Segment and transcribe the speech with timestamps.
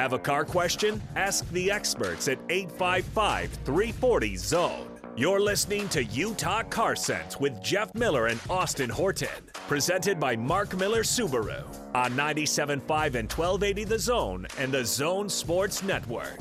[0.00, 0.98] Have a car question?
[1.14, 4.88] Ask the experts at 855 340 Zone.
[5.14, 9.28] You're listening to Utah Car Sense with Jeff Miller and Austin Horton.
[9.68, 11.64] Presented by Mark Miller Subaru
[11.94, 16.40] on 97.5 and 1280 The Zone and the Zone Sports Network.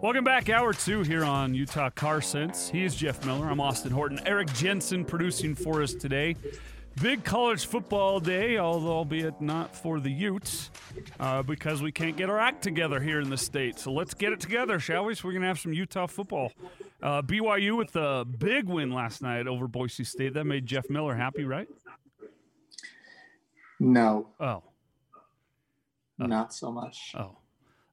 [0.00, 2.68] Welcome back, hour two here on Utah Car Sense.
[2.68, 3.48] He is Jeff Miller.
[3.48, 4.20] I'm Austin Horton.
[4.24, 6.36] Eric Jensen producing for us today.
[7.02, 10.70] Big college football day, although albeit not for the Utes,
[11.20, 13.78] uh, because we can't get our act together here in the state.
[13.78, 15.14] So let's get it together, shall we?
[15.14, 16.52] So we're gonna have some Utah football.
[17.02, 20.32] Uh, BYU with a big win last night over Boise State.
[20.34, 21.68] That made Jeff Miller happy, right?
[23.78, 24.28] No.
[24.40, 24.62] Oh.
[26.18, 27.14] Not so much.
[27.14, 27.36] Oh.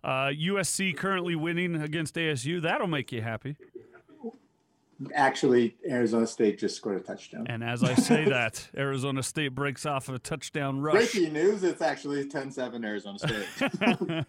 [0.02, 2.62] Uh, USC currently winning against ASU.
[2.62, 3.58] That'll make you happy.
[5.14, 7.46] Actually, Arizona State just scored a touchdown.
[7.48, 11.14] And as I say that, Arizona State breaks off a touchdown rush.
[11.14, 13.46] Breaking news, it's actually 10-7 Arizona State.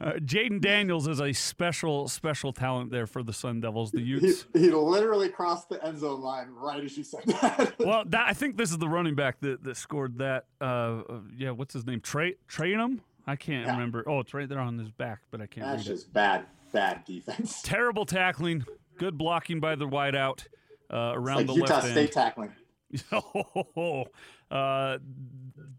[0.00, 3.90] uh, Jayden Daniels is a special, special talent there for the Sun Devils.
[3.90, 4.46] The Utes.
[4.52, 7.74] He, he literally crossed the end zone line right as you said that.
[7.78, 10.46] well, that, I think this is the running back that, that scored that.
[10.60, 11.02] Uh,
[11.36, 12.00] yeah, what's his name?
[12.00, 13.00] Trey Trainum?
[13.26, 13.72] I can't yeah.
[13.72, 14.04] remember.
[14.06, 17.62] Oh, it's right there on his back, but I can't That's just bad, bad defense.
[17.62, 18.64] Terrible tackling.
[18.98, 20.46] Good blocking by the wideout
[20.90, 22.12] uh, around like the Utah left State end.
[22.12, 22.52] tackling.
[23.12, 24.06] Oh,
[24.52, 24.98] uh,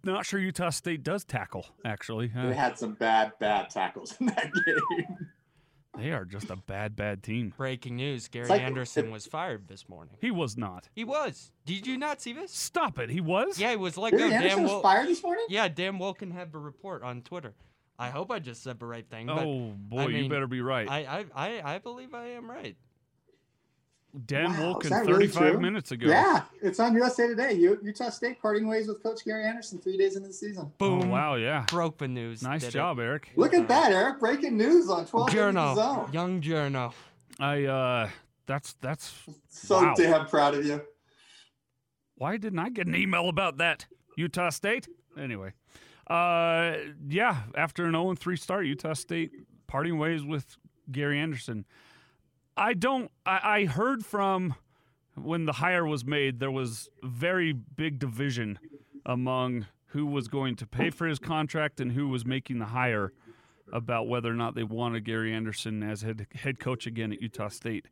[0.04, 1.66] not sure Utah State does tackle.
[1.86, 5.30] Actually, uh, they had some bad, bad tackles in that game.
[5.98, 7.54] They are just a bad, bad team.
[7.56, 10.18] Breaking news: Gary like, Anderson it, was fired this morning.
[10.20, 10.90] He was not.
[10.94, 11.52] He was.
[11.66, 12.52] Did you not see this?
[12.52, 13.10] Stop it.
[13.10, 13.58] He was.
[13.58, 15.46] Yeah, he was like, Gary Anderson Dan was Wil- fired this morning.
[15.48, 17.54] Yeah, Dan Wolken had a report on Twitter.
[17.98, 19.30] I hope I just said the right thing.
[19.30, 20.90] Oh boy, I mean, you better be right.
[20.90, 22.76] I, I, I, I believe I am right.
[24.26, 25.60] Dan wow, Wolken, really 35 true?
[25.60, 26.08] minutes ago.
[26.08, 27.54] Yeah, it's on USA Today.
[27.54, 30.72] Utah State parting ways with Coach Gary Anderson three days into the season.
[30.78, 31.04] Boom!
[31.04, 31.66] Oh, wow, yeah.
[31.70, 32.42] Broke the news.
[32.42, 33.04] Nice job, it.
[33.04, 33.32] Eric.
[33.36, 34.20] Look at that, Eric!
[34.20, 36.10] Breaking news on 12 Journal, Zone.
[36.14, 36.94] young journal.
[37.40, 38.10] I uh,
[38.46, 39.14] that's that's
[39.50, 39.94] so wow.
[39.98, 40.82] damn proud of you.
[42.16, 43.86] Why didn't I get an email about that?
[44.18, 44.88] Utah State.
[45.20, 45.52] Anyway,
[46.08, 46.76] uh,
[47.10, 47.44] yeah.
[47.56, 49.32] After an 0 3 start, Utah State
[49.68, 50.58] parting ways with
[50.92, 51.66] Gary Anderson.
[52.58, 53.12] I don't.
[53.26, 54.56] I, I heard from
[55.16, 58.60] when the hire was made, there was very big division
[59.06, 63.14] among who was going to pay for his contract and who was making the hire
[63.72, 67.48] about whether or not they wanted Gary Anderson as head, head coach again at Utah
[67.48, 67.88] State.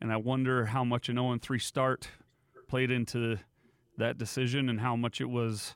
[0.00, 2.08] And I wonder how much an 0 3 start
[2.68, 3.38] played into
[3.98, 5.74] that decision and how much it was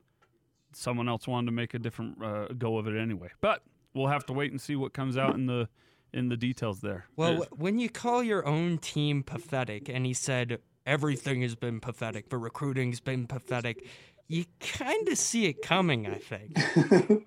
[0.72, 3.28] someone else wanted to make a different uh, go of it anyway.
[3.40, 3.62] But
[3.94, 5.68] we'll have to wait and see what comes out in the
[6.14, 7.06] in the details there.
[7.16, 12.28] Well, when you call your own team pathetic, and he said everything has been pathetic,
[12.30, 13.86] but recruiting's been pathetic,
[14.28, 16.06] you kind of see it coming.
[16.06, 16.56] I think.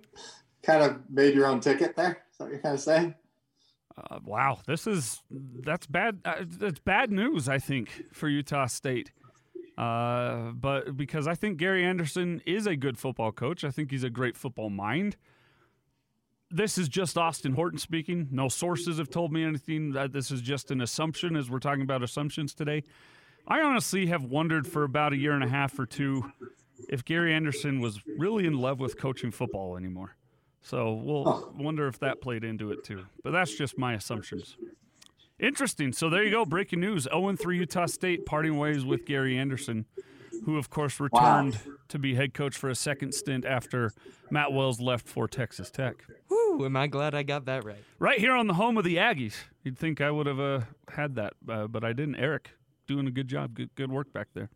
[0.64, 2.24] kind of made your own ticket there.
[2.32, 3.16] Is that what you're kind of saying?
[3.98, 6.22] Uh, wow, this is that's bad.
[6.24, 9.12] Uh, that's bad news, I think, for Utah State.
[9.78, 14.04] Uh, but because I think Gary Anderson is a good football coach, I think he's
[14.04, 15.18] a great football mind.
[16.50, 18.30] This is just Austin Horton speaking.
[18.32, 19.92] No sources have told me anything.
[19.92, 22.84] That This is just an assumption, as we're talking about assumptions today.
[23.48, 26.32] I honestly have wondered for about a year and a half or two
[26.90, 30.16] if Gary Anderson was really in love with coaching football anymore.
[30.62, 33.06] So we'll wonder if that played into it too.
[33.24, 34.58] But that's just my assumptions.
[35.40, 35.94] Interesting.
[35.94, 36.46] So there you go.
[36.46, 39.86] Breaking news 0 3 Utah State parting ways with Gary Anderson,
[40.46, 41.74] who, of course, returned wow.
[41.90, 43.92] to be head coach for a second stint after
[44.30, 45.96] Matt Wells left for Texas Tech.
[46.28, 47.84] Whew, am I glad I got that right?
[48.00, 49.36] Right here on the home of the Aggies.
[49.64, 52.16] You'd think I would have uh, had that, uh, but I didn't.
[52.16, 52.52] Eric,
[52.88, 53.54] doing a good job.
[53.54, 54.50] Good, good work back there.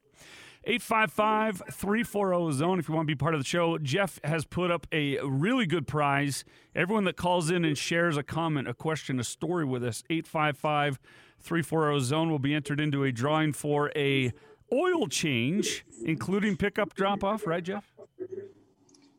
[0.64, 3.80] 855 340 zone if you want to be part of the show.
[3.80, 6.44] Jeff has put up a really good prize.
[6.76, 11.00] Everyone that calls in and shares a comment, a question, a story with us, 855
[11.40, 14.32] 340 zone will be entered into a drawing for a
[14.74, 17.92] oil change, including pickup drop off, right, Jeff?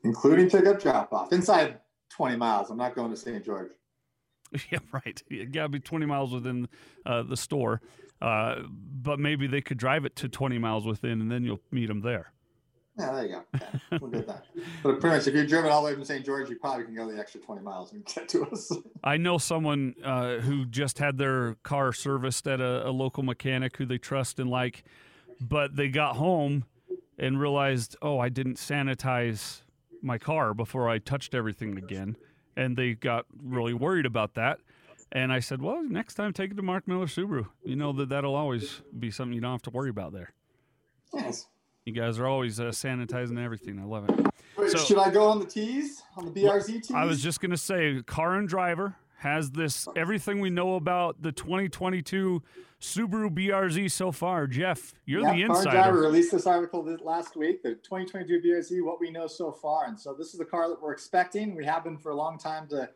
[0.04, 1.78] Including pickup drop off inside
[2.10, 2.70] 20 miles.
[2.70, 3.44] I'm not going to St.
[3.44, 3.70] George.
[4.70, 5.22] Yeah, right.
[5.30, 6.68] You got to be 20 miles within
[7.06, 7.80] uh, the store.
[8.20, 11.86] Uh, but maybe they could drive it to 20 miles within, and then you'll meet
[11.86, 12.32] them there.
[12.98, 13.42] Yeah, there you go.
[13.54, 13.98] Okay.
[14.00, 14.44] We'll get that.
[14.82, 16.24] But pretty much, if you're driven all the way from St.
[16.24, 18.70] George, you probably can go the extra 20 miles and get to us.
[19.04, 23.78] I know someone uh, who just had their car serviced at a, a local mechanic
[23.78, 24.84] who they trust and like,
[25.48, 26.64] but they got home
[27.18, 29.62] and realized, oh, I didn't sanitize
[30.02, 32.16] my car before I touched everything again.
[32.56, 34.58] And they got really worried about that.
[35.10, 37.46] And I said, well, next time take it to Mark Miller Subaru.
[37.64, 40.32] You know that that'll always be something you don't have to worry about there.
[41.14, 41.46] Yes.
[41.84, 43.78] You guys are always uh, sanitizing everything.
[43.78, 44.26] I love it.
[44.56, 46.90] Wait, So- should I go on the tees on the BRZ tees?
[46.92, 51.30] I was just gonna say, car and driver has this everything we know about the
[51.30, 52.42] 2022
[52.80, 54.48] Subaru BRZ so far.
[54.48, 58.84] Jeff, you're yeah, the Car and Driver released this article last week, the 2022 BRZ,
[58.84, 59.86] what we know so far.
[59.86, 61.54] And so this is the car that we're expecting.
[61.54, 62.90] We have been for a long time to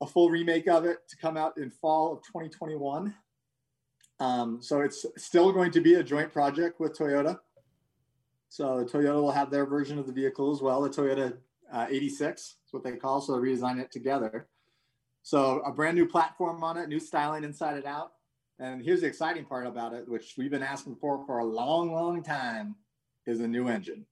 [0.00, 3.12] a full remake of it to come out in fall of 2021.
[4.20, 7.40] Um, so it's still going to be a joint project with Toyota.
[8.48, 11.36] So Toyota will have their version of the vehicle as well, the Toyota
[11.72, 13.20] uh, 86 is what they call.
[13.20, 14.46] So redesign it together.
[15.26, 18.12] So a brand new platform on it, new styling inside and out.
[18.60, 21.92] And here's the exciting part about it, which we've been asking for for a long,
[21.92, 22.76] long time,
[23.26, 24.06] is a new engine.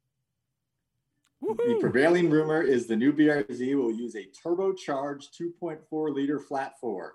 [1.40, 7.14] The prevailing rumor is the new BRZ will use a turbocharged 2.4 liter flat four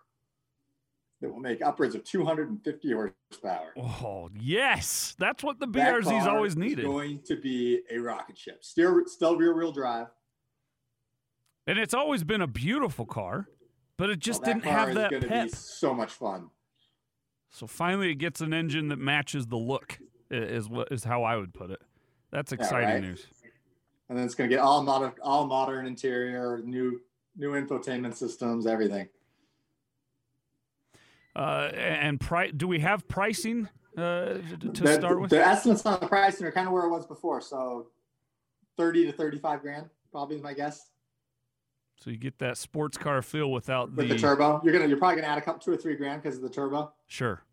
[1.19, 3.73] that will make upwards of 250 horsepower.
[3.75, 8.37] Oh yes, that's what the That BRZ's car always needed, going to be a rocket
[8.37, 8.63] ship.
[8.63, 10.07] Still, still rear wheel drive.
[11.67, 13.49] and it's always been a beautiful car,
[13.99, 15.43] but it just Well, didn't car have that gonna pep.
[15.43, 16.49] Be so much fun.
[17.49, 19.99] So finally, it gets an engine that matches the look.
[20.31, 21.81] Is what is how I would put it.
[22.31, 23.01] That's exciting right?
[23.01, 23.27] news.
[24.07, 27.01] And then it's going to get all modern, all modern interior, new,
[27.35, 29.07] new infotainment systems, everything.
[31.35, 33.67] Uh, and pri- do we have pricing
[33.97, 35.29] uh, to to the, start with?
[35.31, 37.41] the estimates on the pricing are kind of where it was before.
[37.41, 37.87] So
[38.77, 40.89] 30 to 35 grand, probably is my guess.
[41.99, 44.97] So you get that sports car feel without With the, the turbo, you're gonna you're
[44.97, 46.93] probably gonna add a couple two or three grand because of the turbo.
[47.07, 47.43] sure,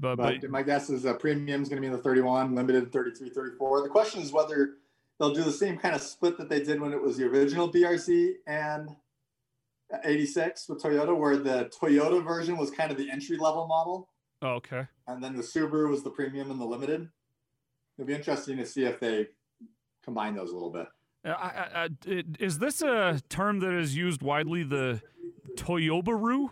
[0.00, 2.54] but, But, but my guess is uh, a premium is gonna be in the 31,
[2.54, 3.82] limited 33, 34.
[3.82, 4.76] The question is whether
[5.18, 7.70] they'll do the same kind of split that they did when it was the original
[7.70, 8.96] BRZ and
[10.04, 14.08] 86 with Toyota, where the Toyota version was kind of the entry level model,
[14.40, 14.86] oh, okay.
[15.06, 17.10] and then the Subaru was the premium and the limited.
[17.98, 19.26] It'll be interesting to see if they
[20.02, 20.86] combine those a little bit.
[21.24, 21.88] Uh, I, I,
[22.40, 24.62] is this a term that is used widely?
[24.64, 25.00] The
[25.56, 26.50] Toyobaru?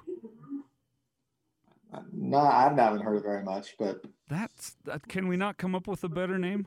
[1.92, 5.08] Uh, No, I haven't heard it very much, but That's that.
[5.08, 6.64] Can we not come up with a better name?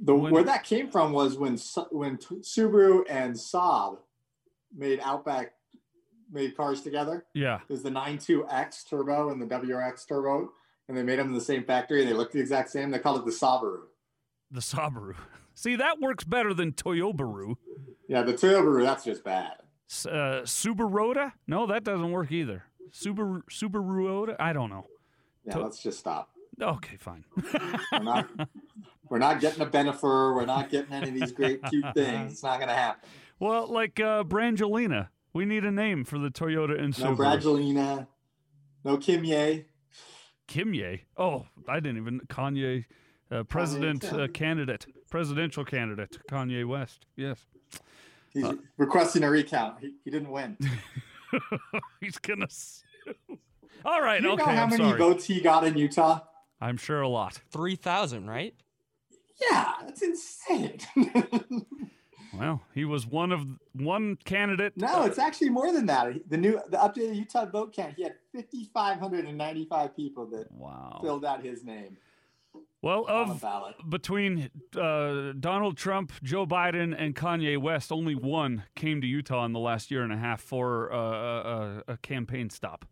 [0.00, 1.58] the When- where that came from was when
[1.90, 3.98] when Subaru and Saab
[4.74, 5.52] made Outback
[6.30, 7.26] made cars together.
[7.34, 7.60] Yeah.
[7.68, 10.52] There's the 92X turbo and the WRX turbo,
[10.88, 12.04] and they made them in the same factory.
[12.04, 12.90] They look the exact same.
[12.90, 13.82] They call it the Sabaru.
[14.50, 15.14] The Sabaru.
[15.58, 17.56] See, that works better than Toyobaru.
[18.08, 19.54] Yeah, the Toyobaru, that's just bad.
[20.04, 21.32] Uh, Subaroda?
[21.46, 22.64] No, that doesn't work either.
[22.92, 24.36] Subaru Subaruoda?
[24.38, 24.86] I don't know.
[25.44, 26.30] Yeah, To- let's just stop.
[26.60, 27.24] Okay, fine.
[27.92, 28.28] We're not
[29.10, 30.34] we're not getting a Bennifer.
[30.34, 32.32] We're not getting any of these great cute things.
[32.32, 33.06] It's not gonna happen.
[33.38, 37.02] well, like uh, Brangelina, we need a name for the Toyota and Subaru.
[37.02, 37.42] No Subaru.
[37.42, 38.06] Bradgelina,
[38.84, 39.64] no Kimye.
[40.48, 41.00] Kimye.
[41.18, 42.84] Oh, I didn't even Kanye,
[43.30, 47.06] uh, president uh, candidate, presidential candidate Kanye West.
[47.16, 47.46] Yes,
[48.32, 49.80] He's Uh, requesting a recount.
[49.80, 50.58] He, he didn't win.
[52.00, 52.82] he's gonna sue.
[53.84, 54.44] All right, Do you okay.
[54.44, 54.98] know how I'm many sorry.
[54.98, 56.20] votes he got in Utah?
[56.60, 57.40] I'm sure a lot.
[57.50, 58.54] 3,000, right?
[59.50, 60.78] Yeah, that's insane.
[62.38, 64.76] Well, he was one of one candidate.
[64.76, 66.28] no, it's actually more than that.
[66.28, 70.98] The new, the updated Utah vote count, he had 5,595 people that wow.
[71.02, 71.96] filled out his name
[72.86, 73.44] Well, of
[73.88, 74.48] between
[74.80, 79.58] uh, Donald Trump, Joe Biden, and Kanye West, only one came to Utah in the
[79.58, 81.00] last year and a half for uh, a,
[81.88, 82.84] a, a campaign stop,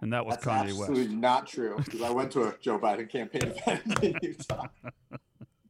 [0.00, 1.10] and that was That's Kanye absolutely West.
[1.16, 4.66] not true because I went to a Joe Biden campaign event in Utah.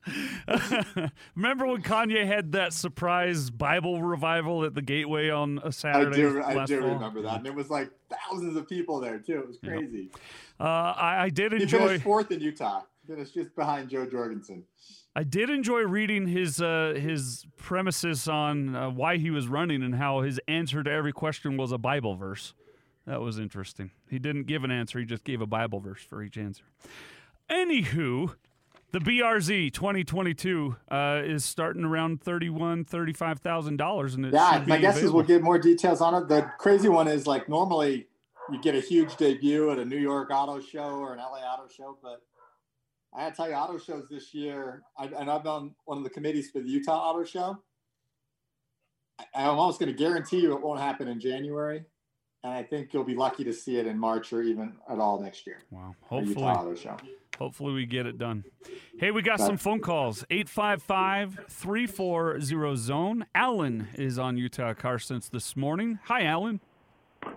[1.34, 6.16] Remember when Kanye had that surprise Bible revival at the Gateway on a Saturday?
[6.16, 7.38] do, I do remember that.
[7.38, 9.38] And it was like thousands of people there too.
[9.38, 9.72] It was Yep.
[9.72, 10.10] crazy.
[10.60, 11.78] Uh, I, I did He enjoy.
[11.78, 12.82] finished fourth in Utah.
[13.06, 14.64] Finished just behind Jo Jorgensen.
[15.14, 19.94] I did enjoy reading his uh, his premises on uh, why he was running and
[19.94, 22.54] how his answer to every question was a Bible verse.
[23.06, 23.90] That was interesting.
[24.08, 26.64] He didn't give an answer; he just gave a Bible verse for each answer.
[27.50, 28.34] Anywho,
[28.92, 34.78] the BRZ 2022 uh, is starting around thirty-one, thirty-five thousand dollars, and it Yeah, my
[34.78, 36.28] guess is we'll get more details on it.
[36.28, 38.08] The crazy one is like normally
[38.50, 41.68] you get a huge debut at a New York auto show or an LA auto
[41.68, 42.22] show, but
[43.14, 46.10] I gotta tell you, auto shows this year, I, and I've on one of the
[46.10, 47.58] committees for the Utah Auto Show.
[49.18, 51.84] I, I'm almost going to guarantee you it won't happen in January,
[52.42, 55.20] and I think you'll be lucky to see it in March or even at all
[55.20, 55.62] next year.
[55.70, 55.94] Wow.
[56.02, 56.96] Hopefully, Utah Auto Show.
[57.38, 58.44] Hopefully, we get it done.
[58.98, 59.46] Hey, we got Right.
[59.46, 63.26] some phone calls 855 340 Zone.
[63.34, 66.00] Alan is on Utah Car Sense this morning.
[66.06, 66.60] Hi, Alan.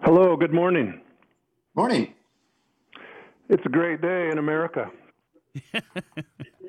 [0.04, 1.02] Hello, good morning.
[1.76, 2.14] Morning.
[3.50, 4.90] It's a great day in America.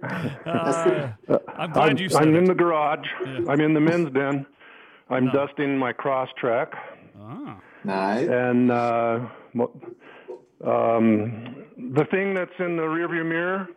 [0.03, 1.09] Uh,
[1.57, 3.07] I'm glad I'm, you said I'm in the garage.
[3.49, 4.47] I'm in the men's den.
[5.11, 6.73] I'm dusting my cross track,
[7.21, 7.59] Ah.
[7.85, 8.29] Nice.
[8.29, 9.21] and uh,
[10.65, 13.69] um, the thing that's in the rearview mirror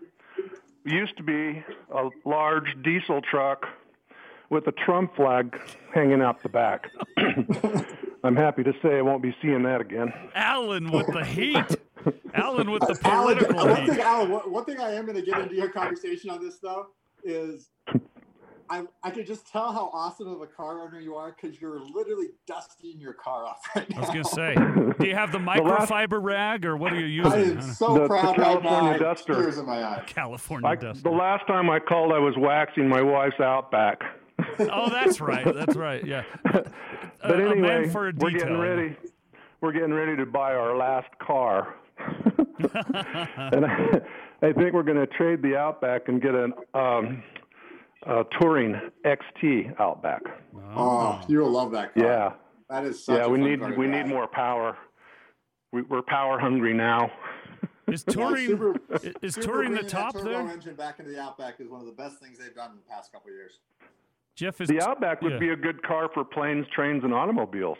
[0.83, 1.63] used to be
[1.93, 3.65] a large diesel truck
[4.49, 5.57] with a Trump flag
[5.93, 6.89] hanging out the back.
[8.23, 10.11] I'm happy to say I won't be seeing that again.
[10.35, 11.57] Alan with the heat.
[12.33, 13.99] Alan with the Alan, political one thing.
[13.99, 16.87] Alan, one, one thing I am going to get into your conversation on this though
[17.23, 17.69] is
[18.69, 21.79] I I can just tell how awesome of a car owner you are because you're
[21.79, 23.97] literally dusting your car off right now.
[23.97, 24.55] I was gonna say,
[24.99, 27.57] do you have the last- microfiber rag or what are you I using?
[27.57, 28.43] am so The- the proud right now.
[28.43, 29.33] California I have Duster.
[29.33, 30.03] Tears in my eyes.
[30.07, 31.03] California I, dust.
[31.03, 34.01] the last time I called, I was waxing my wife's Outback.
[34.59, 35.45] Oh, that's right.
[35.53, 36.03] That's right.
[36.05, 36.23] Yeah.
[36.43, 36.65] But
[37.23, 38.95] A- a man anyway, for a we're getting ready.
[39.59, 41.75] We're getting ready to buy our last car,
[43.53, 44.01] and I,
[44.41, 47.23] I think we're going to trade the Outback and get an um,
[48.07, 50.21] a touring XT Outback.
[50.75, 52.03] Oh, you will love that car.
[52.03, 52.31] Yeah,
[52.69, 53.25] That is such yeah.
[53.25, 54.77] a We fun need car we need more power.
[55.71, 57.11] We, we're power hungry now.
[57.87, 60.47] Is touring Subaru- i- is Subaru touring the bringing that top turbo there?
[60.49, 62.83] engine back into the Outback is one of the best things they've done in the
[62.89, 63.59] past couple of years.
[64.35, 65.39] Jeff is The Outback would yeah.
[65.39, 67.77] be a good car for planes, trains, and automobiles.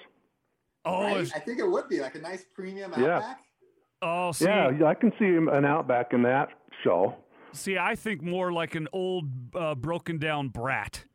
[0.83, 1.31] Oh, right?
[1.35, 2.99] I think it would be like a nice premium Outback.
[3.07, 3.33] Yeah.
[4.01, 4.27] Outback.
[4.27, 6.49] oh, see, Yeah, I can see an Outback in that
[6.83, 7.15] show.
[7.53, 11.05] see, I think more like an old uh, broken down brat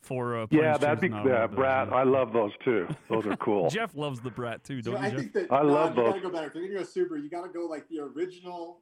[0.00, 1.88] for uh, Yeah, that'd be yeah, automobiles, Brad.
[1.88, 1.94] yeah.
[1.94, 2.86] I love those too.
[3.08, 3.70] Those are cool.
[3.70, 5.20] Jeff loves the brat too, don't I you, Jeff?
[5.20, 6.12] think that I no, love you those.
[6.12, 6.46] gotta go better.
[6.48, 8.80] If you're gonna go super, you gotta go like the original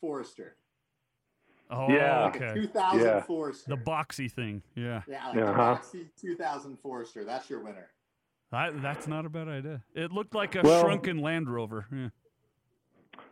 [0.00, 0.56] Forester,
[1.72, 2.24] Oh, Yeah.
[2.26, 2.54] like okay.
[2.54, 3.20] 2000 Yeah.
[3.22, 3.70] Forester.
[3.70, 5.02] The boxy thing, yeah.
[5.08, 5.78] yeah, like Uh-huh.
[5.92, 7.24] the Boxy 2000 Forester.
[7.24, 7.88] That's your winner.
[8.52, 9.82] That, that's not a bad idea.
[9.94, 11.86] It looked like a Well- shrunken Land Rover.
[11.92, 12.08] Yeah.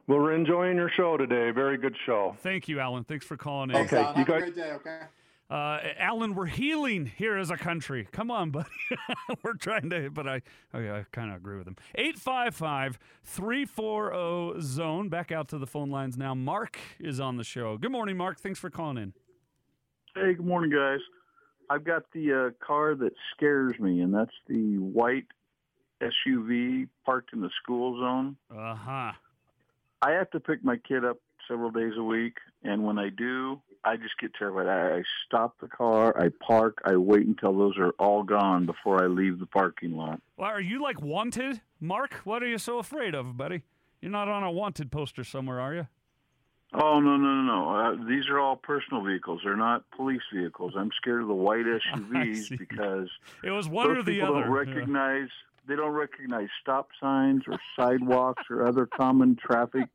[0.09, 1.50] Well, we're enjoying your show today.
[1.50, 2.35] Very good show.
[2.43, 3.05] Thank you, Alan.
[3.05, 3.77] Thanks for calling in.
[3.77, 4.19] Okay, Alan.
[4.19, 4.73] you Have a guys- great day.
[4.73, 5.00] Okay.
[5.50, 8.07] Uh, Alan, we're healing here as a country.
[8.12, 8.69] Come on, buddy.
[9.43, 10.43] we're trying to, but I,
[10.75, 11.77] okay, I kind of agree with him.
[11.95, 15.09] 855 340 zone.
[15.09, 16.35] Back out to the phone lines now.
[16.35, 17.79] Mark is on the show.
[17.79, 18.38] Good morning, Mark.
[18.41, 19.12] Thanks for calling in.
[20.15, 21.00] Hey, good morning, guys.
[21.71, 25.27] I've got the uh, car that scares me, and that's the white
[26.03, 28.37] SUV parked in the school zone.
[28.55, 29.12] Uh huh.
[30.00, 33.61] I have to pick my kid up several days a week, and when I do,
[33.85, 34.67] I just get terrified.
[34.69, 39.02] I, I stop the car, I park, I wait until those are all gone before
[39.02, 40.21] I leave the parking lot.
[40.37, 42.14] Well, are you like wanted, Mark?
[42.25, 43.62] What are you so afraid of, buddy?
[44.00, 45.87] You're not on a wanted poster somewhere, are you?
[46.75, 47.71] Oh no no no no!
[47.71, 49.40] Uh, these are all personal vehicles.
[49.43, 50.75] They're not police vehicles.
[50.76, 51.64] I'm scared of the white.
[51.97, 53.09] SUVs because
[53.43, 54.45] It was one or the people other.
[54.45, 54.85] don't Yeah.
[55.69, 59.89] Recognize they don't recognize stop signs or sidewalks or other common traffic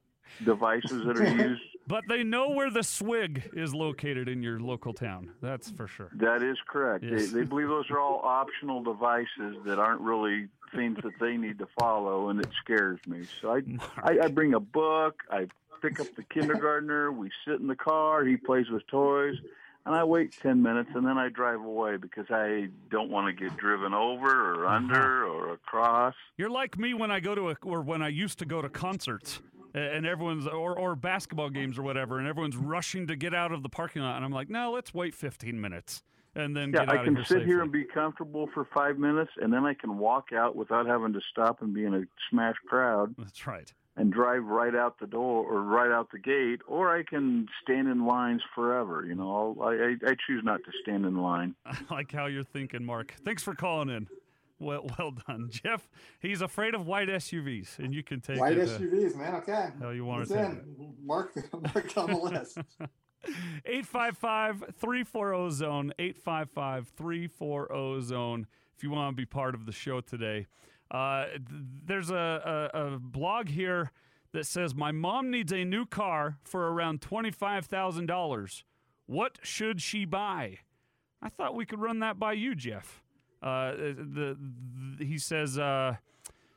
[0.43, 1.61] devices that are used.
[1.85, 5.31] But they know where the swig is located in your local town.
[5.41, 6.09] That's for sure.
[6.15, 7.03] That is correct.
[7.03, 7.31] Yes.
[7.31, 11.59] They, they believe those are all optional devices that aren't really things that they need
[11.59, 13.25] to follow, and it scares me.
[13.41, 13.61] So I,
[14.01, 15.23] I, I bring a book.
[15.29, 15.47] I
[15.81, 17.11] pick up the kindergartner.
[17.11, 18.23] We sit in the car.
[18.23, 19.35] He plays with toys.
[19.85, 23.43] And I wait 10 minutes and then I drive away because I don't want to
[23.43, 24.75] get driven over or mm-hmm.
[24.75, 26.15] under or across.
[26.37, 28.69] You're like me when I go to a, or when I used to go to
[28.69, 29.41] concerts
[29.73, 33.63] and everyone's or, or basketball games or whatever, and everyone's rushing to get out of
[33.63, 36.03] the parking lot, and I'm like, no, let's wait 15 minutes
[36.35, 38.67] and then Yeah, get out I can of sit here here and be comfortable for
[38.73, 41.93] five minutes, and then I can walk out without having to stop and be in
[41.93, 43.71] a smash crowd That's right.
[43.95, 47.87] And drive right out the door or right out the gate, or I can stand
[47.87, 49.05] in lines forever.
[49.05, 51.55] You know, I'll, I, I I choose not to stand in line.
[51.65, 53.13] I like how you're thinking, Mark.
[53.23, 54.07] Thanks for calling in.
[54.59, 55.89] Well, well done, Jeff.
[56.19, 58.69] He's afraid of white SUVs, and you can take White it.
[58.69, 59.35] uh, SUVs, man.
[59.35, 59.69] Okay.
[59.81, 60.93] how you wanna It's take in.
[61.03, 61.35] Mark,
[61.75, 62.57] mark on the list.
[63.65, 70.01] 855 340 zone 855 340 zone if you want to be part of the show
[70.01, 70.45] today
[70.93, 71.41] uh, th-
[71.85, 73.91] there's a, a, a blog here
[74.31, 78.63] that says my mom needs a new car for around $25000
[79.05, 80.59] what should she buy?
[81.21, 83.03] I thought we could run that by you jeff.
[83.41, 84.37] Uh, the,
[84.97, 85.97] the, he says uh,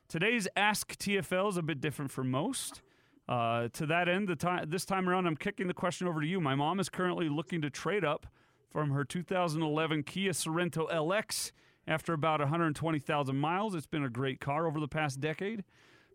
[0.09, 2.83] today's ask TFL is a bit different from most.
[3.29, 6.27] Uh, to that end, the time this time around, I'm kicking the question over to
[6.27, 6.41] you.
[6.41, 8.27] My mom is currently looking to trade up
[8.71, 11.51] from her 2011 Kia Sorento LX
[11.87, 13.75] after about 120,000 miles.
[13.75, 15.65] It's been a great car over the past decade,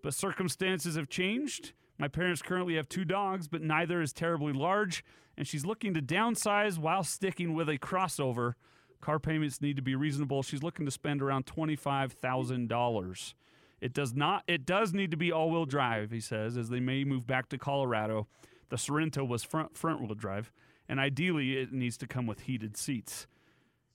[0.03, 1.73] but circumstances have changed.
[1.97, 5.03] My parents currently have two dogs, but neither is terribly large,
[5.37, 8.55] and she's looking to downsize while sticking with a crossover.
[9.01, 10.43] Car payments need to be reasonable.
[10.43, 13.33] She's looking to spend around $25,000.
[13.81, 14.43] It does not.
[14.47, 17.57] It does need to be all-wheel drive, he says, as they may move back to
[17.57, 18.27] Colorado.
[18.69, 20.51] The Sorento was front front-wheel drive,
[20.87, 23.25] and ideally it needs to come with heated seats.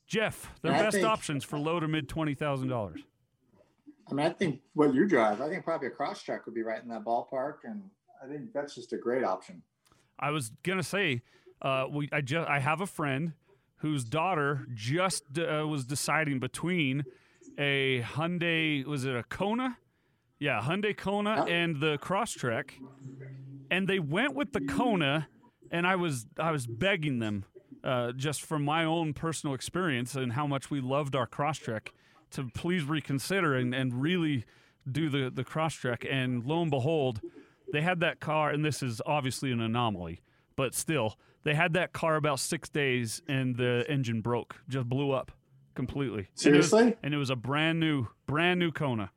[0.07, 3.01] Jeff, their I best think- options for low to mid twenty thousand dollars.
[4.09, 6.81] I mean, I think what you drive, I think probably a Crosstrek would be right
[6.81, 7.83] in that ballpark, and
[8.23, 9.63] I think that's just a great option.
[10.19, 11.23] I was gonna say,
[11.61, 13.33] uh, we I just I have a friend
[13.79, 17.05] whose daughter just uh, was deciding between
[17.59, 19.77] a Hyundai was it a Kona?
[20.39, 22.71] Yeah, Hyundai Kona and the Crosstrek,
[23.71, 25.29] and they went with the Kona,
[25.73, 27.45] and I was I was begging them,
[27.87, 31.89] uh, just from my own personal experience and how much we loved our Crosstrek,
[32.33, 34.45] to please reconsider and, and really
[34.91, 36.05] do the the Crosstrek.
[36.11, 37.21] And lo and behold,
[37.73, 40.21] they had that car, and this is obviously an anomaly,
[40.57, 45.13] but still, they had that car about six days, and the engine broke, just blew
[45.13, 45.31] up
[45.75, 46.29] completely.
[46.45, 46.97] And it was- Seriously?
[47.03, 49.11] and it was a brand new, brand new Kona,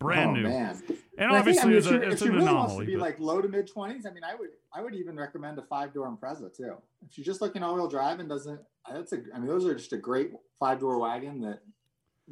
[0.00, 0.42] brand oh new.
[0.44, 0.82] man!
[1.16, 2.86] And I think, I obviously, mean, it's, if, a, it's if an really wants anomaly.
[2.86, 5.16] to be but- like low to mid twenties, I mean, I would I would even
[5.16, 6.74] recommend a five door Impreza too.
[7.06, 8.60] If she's just looking all wheel drive and doesn't,
[8.90, 9.22] that's a.
[9.34, 11.60] I mean, those are just a great five door wagon that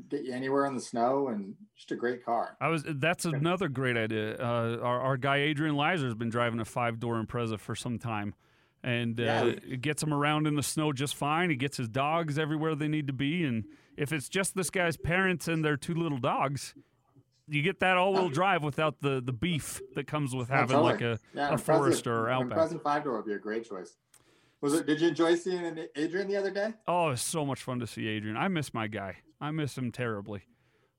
[0.09, 2.57] get you anywhere in the snow and just a great car.
[2.61, 2.83] I was.
[2.87, 4.37] That's another great idea.
[4.37, 7.99] Uh, our, our guy Adrian Lizer has been driving a five door Impreza for some
[7.99, 8.35] time,
[8.83, 9.45] and uh, Yeah.
[9.45, 11.51] it gets him around in the snow just fine.
[11.51, 13.65] He gets his dogs everywhere they need to be, and
[13.97, 16.75] if it's just this guy's parents and their two little dogs,
[17.49, 20.93] you get that all wheel drive without the the beef that comes with having totally.
[20.93, 22.59] like a, Yeah, a Forester or Outback.
[22.59, 23.97] Impreza five door would be a great choice.
[24.61, 24.87] Was it?
[24.87, 26.73] Did you enjoy seeing Adrian the other day?
[26.87, 28.37] Oh, it's so much fun to see Adrian.
[28.37, 29.17] I miss my guy.
[29.41, 30.43] I miss him terribly.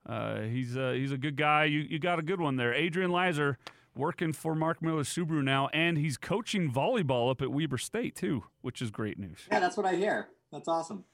[0.05, 1.63] Uh, he's uh, he's a good guy.
[1.65, 3.55] You you got a good one there, Adrian Leiser,
[3.95, 8.43] working for Mark Miller Subaru now, and he's coaching volleyball up at Weber State too,
[8.61, 9.47] which is great news.
[9.49, 10.27] Yeah, that's what I hear.
[10.51, 11.05] That's awesome.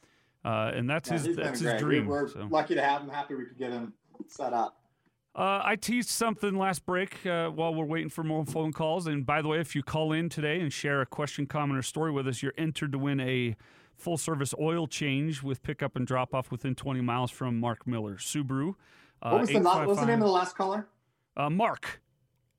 [0.43, 1.79] Uh, and that's Yeah, his that's his great.
[1.79, 2.07] dream.
[2.07, 2.47] We, are so.
[2.49, 3.09] lucky to have him.
[3.09, 3.93] Happy we could get him
[4.27, 4.78] set up.
[5.35, 9.07] Uh, I teased something last break uh, while we're waiting for more phone calls.
[9.07, 11.81] And by the way, if you call in today and share a question, comment, or
[11.83, 13.55] story with us, you're entered to win a
[13.95, 18.15] full service oil change with pickup and drop off within 20 miles from Mark Miller
[18.15, 18.73] Subaru.
[19.21, 20.87] Uh, What was the what was the name of the last caller?
[21.37, 22.01] Uh, Mark.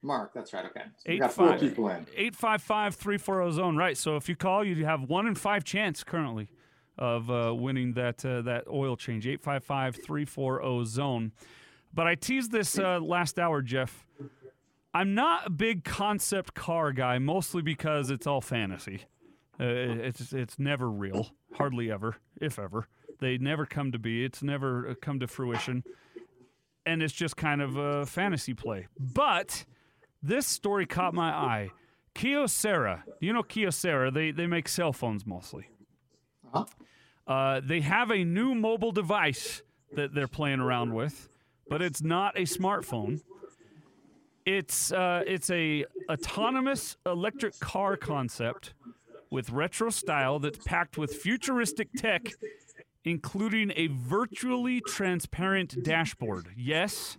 [0.03, 0.33] Mark.
[0.33, 0.65] That's right.
[0.67, 0.83] Okay.
[0.97, 2.07] So we Eight five- people in.
[2.17, 3.77] 855 340 zone.
[3.77, 3.97] Right.
[3.97, 6.49] So if you call, you have one in five chance currently
[6.97, 9.27] of uh, winning that uh, that oil change.
[9.27, 11.33] 855 340 zone.
[11.93, 14.07] But I teased this uh, last hour, Jeff.
[14.93, 19.05] I'm not a big concept car guy, mostly because it's all fantasy.
[19.59, 22.89] Uh, it's it's never real, hardly ever, if ever.
[23.21, 24.25] They never come to be.
[24.25, 25.85] It's never uh, come to fruition,
[26.87, 28.87] and it's just kind of a fantasy play.
[28.99, 29.65] But
[30.23, 31.71] this story caught my eye.
[32.15, 35.69] Kyocera, you know Kyocera, they they make cell phones mostly.
[36.53, 36.65] Uh-huh.
[37.33, 39.63] Uh, they have a new mobile device
[39.95, 41.29] that they're playing around with,
[41.71, 43.23] but it's not a smartphone.
[44.45, 48.75] It's uh, it's a autonomous electric car concept
[49.31, 52.23] with retro style that's packed with futuristic tech,
[53.05, 56.49] including a virtually transparent dashboard.
[56.57, 57.17] Yes,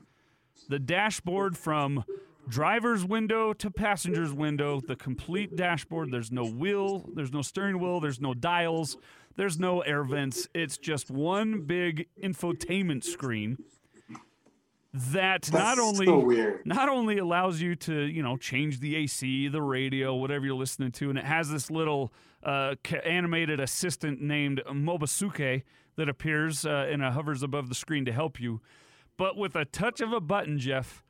[0.68, 2.04] the dashboard from
[2.50, 6.12] driver's window to passenger's window, the complete dashboard.
[6.12, 8.98] There's no wheel, there's no steering wheel, there's no dials,
[9.38, 10.50] there's no air vents.
[10.54, 13.58] It's just one big infotainment screen
[14.94, 16.20] that not only so
[16.66, 20.92] not only allows you to you know change the AC, the radio, whatever you're listening
[20.94, 22.12] to, and it has this little
[22.44, 22.76] uh,
[23.06, 25.64] animated assistant named Mobasuke
[25.96, 28.62] that appears uh, and uh, hovers above the screen to help you.
[29.18, 31.04] But with a touch of a button, Jeff,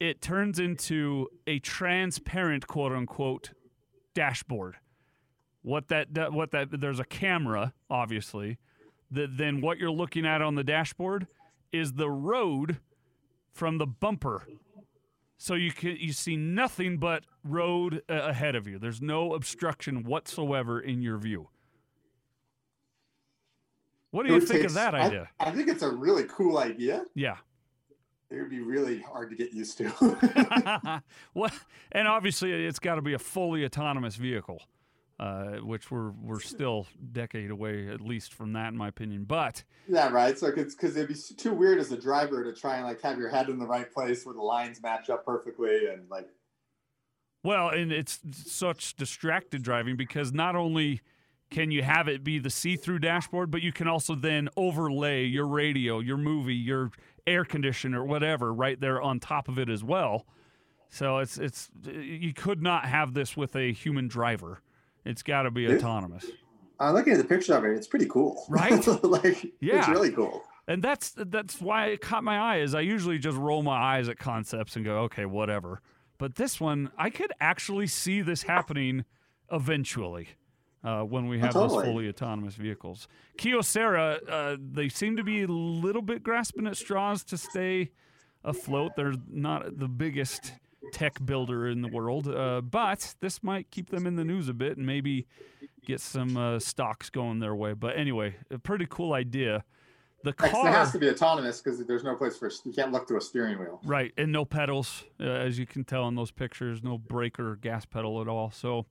[0.00, 3.50] it turns into a transparent quote unquote
[4.14, 4.76] dashboard.
[5.62, 8.58] What that that- what that there's a camera obviously.
[9.10, 11.26] That then what you're looking at on the dashboard
[11.72, 12.78] is the road
[13.58, 14.46] from the bumper.
[15.36, 18.78] So you can you see nothing but road uh, ahead of you.
[18.78, 21.48] There's no obstruction whatsoever in your view.
[24.10, 25.28] What do you think take- of that I- idea?
[25.38, 27.04] I, think it's a really cool idea.
[27.14, 27.36] Yeah.
[28.30, 31.02] It would be really hard to get used to.
[31.34, 31.50] well,
[31.92, 34.62] and obviously it's got to be a fully autonomous vehicle,
[35.20, 39.24] uh, which we're we're still decade away at least from that, in my opinion.
[39.24, 40.38] But yeah, right.
[40.38, 43.18] So it's because it'd be too weird as a driver to try and like have
[43.18, 46.28] your head in the right place where the lines match up perfectly and like
[47.42, 51.00] Well, and it's such distracted driving because not only
[51.50, 55.46] can you have it be the see-through dashboard, but you can also then overlay your
[55.46, 56.90] radio, your movie, your
[57.26, 60.26] air conditioner, whatever, right there on top of it as well.
[60.90, 64.60] So it's it's you could not have this with a human driver.
[65.08, 65.74] It's got to be Yeah.
[65.76, 66.26] autonomous.
[66.78, 67.70] I'm looking at the picture of it.
[67.76, 68.86] It's pretty cool, Right?
[69.02, 69.80] like yeah.
[69.80, 70.44] it's really cool.
[70.68, 72.58] And that's that's why it caught my eye.
[72.60, 75.80] Is I usually just roll my eyes at concepts and go, okay, whatever.
[76.18, 79.04] But this one, I could actually see this happening
[79.50, 80.28] eventually.
[80.84, 83.08] uh, when we have Oh, those fully autonomous vehicles.
[83.36, 87.90] Kyocera, uh, they seem to be a little bit grasping at straws to stay
[88.44, 88.92] afloat.
[88.94, 90.52] They're not the biggest
[90.92, 94.54] tech builder in the world, uh, but this might keep them in the news a
[94.54, 95.26] bit and maybe
[95.84, 97.72] get some uh, stocks going their way.
[97.72, 99.64] But anyway, a pretty cool idea.
[100.24, 103.06] The car, it has to be autonomous because there's no place for you can't look
[103.06, 103.80] through a steering wheel.
[103.84, 107.54] right, and no pedals, uh, as you can tell in those pictures, no brake or
[107.54, 108.50] gas pedal at all.
[108.50, 108.86] So,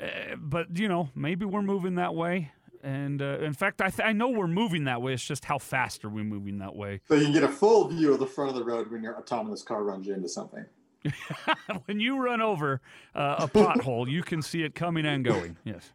[0.00, 2.52] uh, but you know, maybe we're moving that way.
[2.84, 5.14] And uh, in fact, I, th- I know we're moving that way.
[5.14, 7.00] It's just how fast are we moving that way?
[7.08, 9.16] So you can get a full view of the front of the road when your
[9.16, 10.66] autonomous car runs into something.
[11.86, 12.80] when you run over
[13.14, 15.56] uh, a pothole, you can see it coming and going.
[15.64, 15.90] Yes.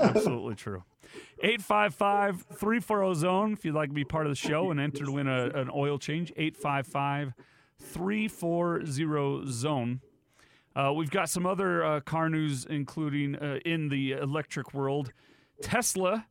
[0.00, 0.82] Absolutely true.
[1.42, 5.12] 855 340 zone if you'd like to be part of the show and enter to
[5.12, 6.32] win a, an oil change.
[6.36, 7.34] 855
[7.80, 10.00] 340 zone.
[10.76, 15.12] Uh, we've got some other uh, car news, including uh, in the electric world.
[15.62, 16.26] Tesla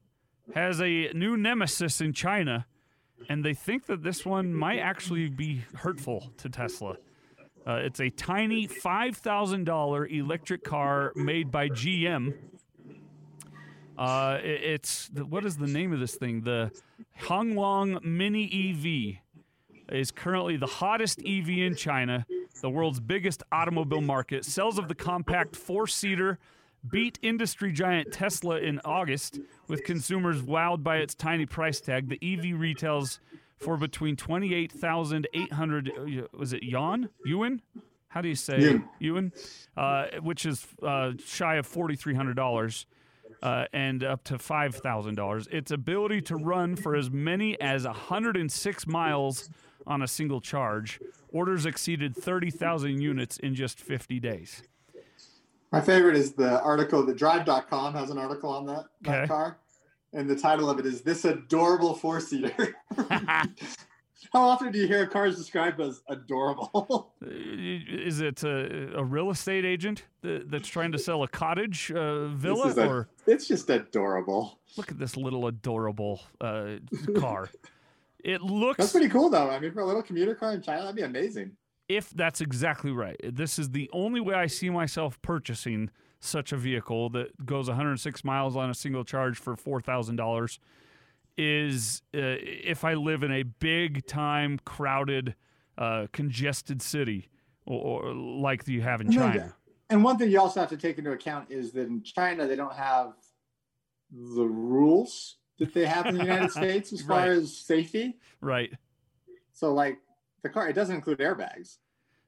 [0.54, 2.66] has a new nemesis in China,
[3.30, 6.98] and they think that this one might actually be hurtful to Tesla.
[7.66, 12.34] Uh, it's a tiny $5,000 electric car made by GM.
[13.98, 16.42] Uh, it- it's the, what is the name of this thing?
[16.42, 16.72] The
[17.22, 19.20] Hongguang Mini
[19.90, 22.26] EV is currently the hottest EV in China,
[22.62, 24.44] the world's biggest automobile market.
[24.46, 26.40] Sales of the compact four-seater
[26.92, 32.10] beat industry giant Tesla in August, with consumers wowed by its tiny price tag.
[32.10, 33.22] The EV retails
[33.64, 35.92] for between twenty-eight thousand eight hundred.
[35.98, 37.10] uh, Was it yuan?
[37.26, 37.62] Yuan?
[38.10, 38.90] How do you say Yuan.
[39.00, 39.32] yuan?
[39.76, 42.86] Uh, which is uh, shy of forty-three hundred dollars.
[43.42, 45.52] Uh, and up to $5,000.
[45.52, 49.50] Its ability to run for as many as 106 miles
[49.86, 50.98] on a single charge.
[51.30, 54.64] Orders exceeded 30,000 units in just 50 days.
[55.74, 59.58] My favorite is the article that Drive.com has an article on that, that car.
[60.14, 62.76] And the title of it is This Adorable Four Seater.
[64.32, 67.14] How often do you hear cars described as adorable?
[67.24, 71.90] Uh, Is it a, a real estate agent that, that's trying to sell a cottage
[71.92, 72.74] uh, villa?
[72.76, 74.60] a- or it's just adorable.
[74.78, 76.76] look at this little adorable uh,
[77.18, 77.50] car.
[78.24, 79.50] It looks That's pretty cool, though.
[79.50, 81.52] I mean, for a little commuter car in China, that'd be amazing.
[81.88, 83.16] if that's exactly right.
[83.24, 85.90] This is the only way I see myself purchasing
[86.24, 90.60] such a vehicle that goes 106 miles on a single charge for $4,000
[91.38, 95.36] is uh, if I live in a big time crowded
[95.78, 97.30] uh, congested city
[97.66, 99.36] or, or like you have in No, China.
[99.36, 99.52] yeah.
[99.90, 102.56] And one thing you also have to take into account is that in China, they
[102.56, 103.14] don't have
[104.12, 107.30] the rules that they have in the United States as far Right.
[107.30, 108.18] as safety.
[108.42, 108.72] Right.
[109.54, 110.00] So, like,
[110.42, 111.78] the car, it doesn't include airbags.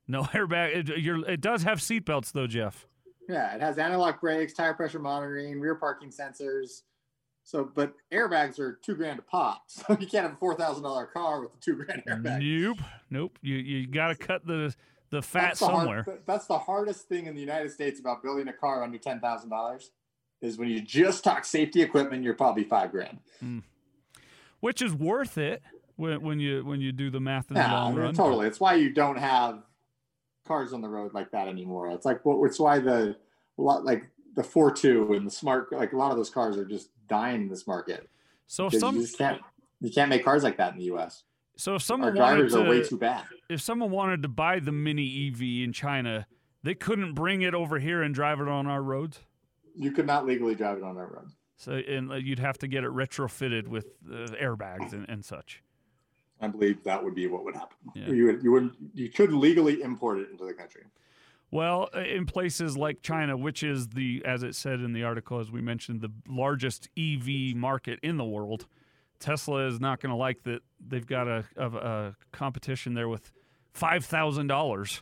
[0.07, 0.89] No airbag.
[0.89, 2.87] It, you're, it does have seatbelts though, Jeff.
[3.27, 6.81] Yeah, it has analog brakes, tire pressure monitoring, rear parking sensors.
[7.43, 9.63] So, but airbags are two grand a pop.
[9.69, 12.41] So you can't have a four thousand dollar car with a two grand airbag.
[12.63, 12.77] Nope.
[13.09, 13.39] Nope.
[13.41, 14.73] You you got to cut the
[15.11, 16.19] the fat That's the hard- somewhere.
[16.25, 19.49] that's the hardest thing in the United States about building a car under ten thousand
[19.49, 19.91] dollars.
[20.41, 23.19] Is when you just talk safety equipment, you're probably five grand.
[23.43, 23.63] Mm.
[24.59, 25.61] which is worth it
[25.95, 28.13] when, when you when you do the math in the Yeah, long run.
[28.13, 28.47] totally.
[28.47, 29.63] It's why you don't have
[30.45, 31.89] cars on the road like that anymore.
[31.89, 33.15] It's like what it's why the
[33.57, 36.65] lot like the four two and the smart like a lot of those cars are
[36.65, 38.09] just dying in this market.
[38.47, 39.41] So if some you can't
[39.81, 41.23] you can't make cars like that in the US.
[41.57, 43.23] so if someone wanted drivers are way to too bad.
[43.49, 46.27] if someone wanted to buy the mini EV in China,
[46.63, 49.19] they couldn't bring it over here and drive it on our roads.
[49.75, 51.35] You could not legally drive it on our roads.
[51.57, 55.63] So and uh, you'd have to get it retrofitted with uh, airbags and, and such.
[56.41, 57.77] I believe that would be what would happen.
[57.93, 58.07] Yeah.
[58.09, 60.83] You would you would you could legally import it into the country.
[61.51, 65.39] Well, uh, in places like China, which is the, as it said in the article,
[65.39, 68.65] as we mentioned, the largest EV market in the world,
[69.19, 70.63] Tesla is not going to like that.
[70.85, 73.31] They've got a, a, a competition there with
[73.73, 75.01] five thousand dollars.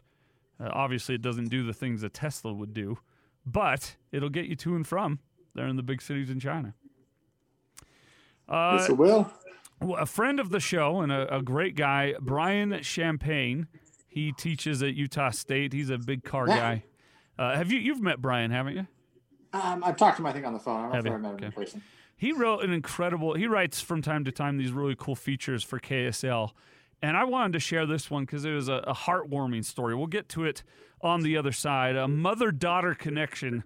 [0.59, 2.99] Uh, obviously, it doesn't do the things that Tesla would do,
[3.45, 5.19] but it'll get you to and from
[5.55, 6.73] there in the big cities in China.
[8.47, 9.31] Uh, yes, it will.
[9.81, 13.67] Well, a friend of the show and a, a great guy, Brian Champagne.
[14.07, 15.73] He teaches at Utah State.
[15.73, 16.55] He's a big car Yeah.
[16.57, 16.83] guy.
[17.37, 18.87] Uh, have you you've met Brian, haven't you?
[19.53, 20.79] Um, I've talked to him, I think, on the phone.
[20.79, 21.27] I don't Have know if you?
[21.27, 21.81] I met him in person.
[22.15, 23.33] He wrote an incredible.
[23.33, 26.51] He writes from time to time these really cool features for KSL,
[27.01, 29.95] and I wanted to share this one because it was a, a heartwarming story.
[29.95, 30.63] We'll get to it
[31.01, 31.95] on the other side.
[31.95, 33.63] A mother-daughter connection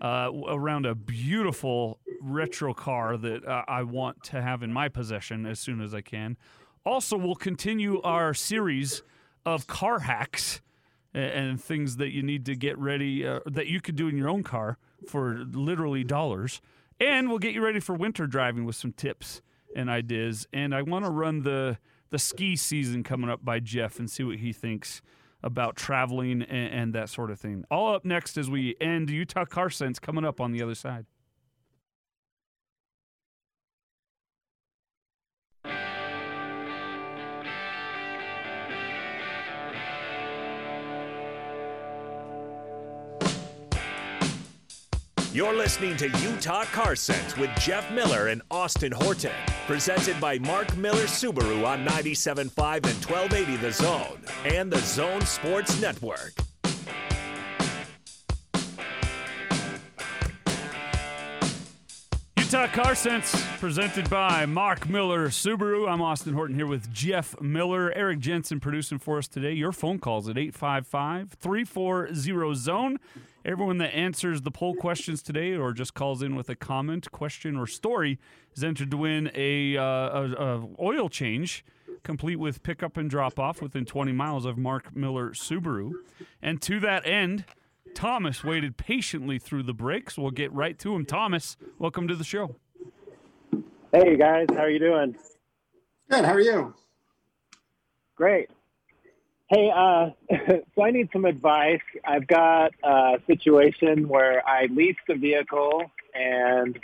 [0.00, 5.46] uh, around a beautiful retro car that uh, I want to have in my possession
[5.46, 6.36] as soon as I can.
[6.84, 9.02] Also, we'll continue our series
[9.46, 10.60] of car hacks
[11.12, 14.28] and things that you need to get ready uh, that you could do in your
[14.28, 16.60] own car for literally dollars.
[17.00, 19.40] And we'll get you ready for winter driving with some tips
[19.76, 20.46] and ideas.
[20.52, 21.78] And I want to run the
[22.10, 25.02] the ski season coming up by Jeff and see what he thinks
[25.44, 27.64] about traveling and, and that sort of thing.
[27.70, 31.06] All up next as we end Utah Car Sense coming up on the other side.
[45.34, 49.32] You're listening to Utah Car Sense with Jeff Miller and Austin Horton.
[49.66, 52.44] Presented by Mark Miller Subaru on 97.5
[52.76, 56.43] and 1280 The Zone and the Zone Sports Network.
[62.54, 65.88] Utah Car Sense presented by Mark Miller Subaru.
[65.90, 67.92] I'm Austin Horton here with Jeff Miller.
[67.96, 69.50] Eric Jensen producing for us today.
[69.50, 72.98] Your phone calls at 855 340 Zone.
[73.44, 77.56] Everyone that answers the poll questions today or just calls in with a comment, question,
[77.56, 78.20] or story
[78.54, 81.64] is entered to win a, uh, a, a oil change
[82.04, 85.90] complete with pickup and drop off within 20 miles of Mark Miller Subaru.
[86.40, 87.46] And to that end,
[87.94, 90.16] Thomas waited patiently through the breaks.
[90.16, 91.04] We'll get right to him.
[91.04, 92.56] Thomas, welcome to the show.
[93.92, 95.16] Hey guys, how are you doing?
[96.10, 96.24] Good.
[96.24, 96.74] How are you?
[98.16, 98.50] Great.
[99.48, 100.10] Hey, uh,
[100.74, 101.82] so I need some advice.
[102.04, 105.82] I've got a situation where I leased a vehicle
[106.14, 106.78] and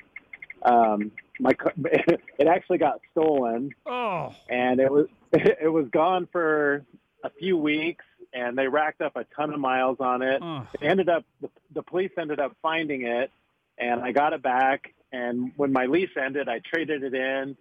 [0.62, 1.10] um,
[1.40, 6.84] my car, it actually got stolen, Oh, and it was it was gone for
[7.24, 10.40] a few weeks, and they racked up a ton of miles on it.
[10.42, 10.66] oh.
[10.80, 13.30] It ended up the, the police ended up finding it,
[13.78, 14.94] and I got it back.
[15.12, 17.56] And when my lease ended, I traded it in,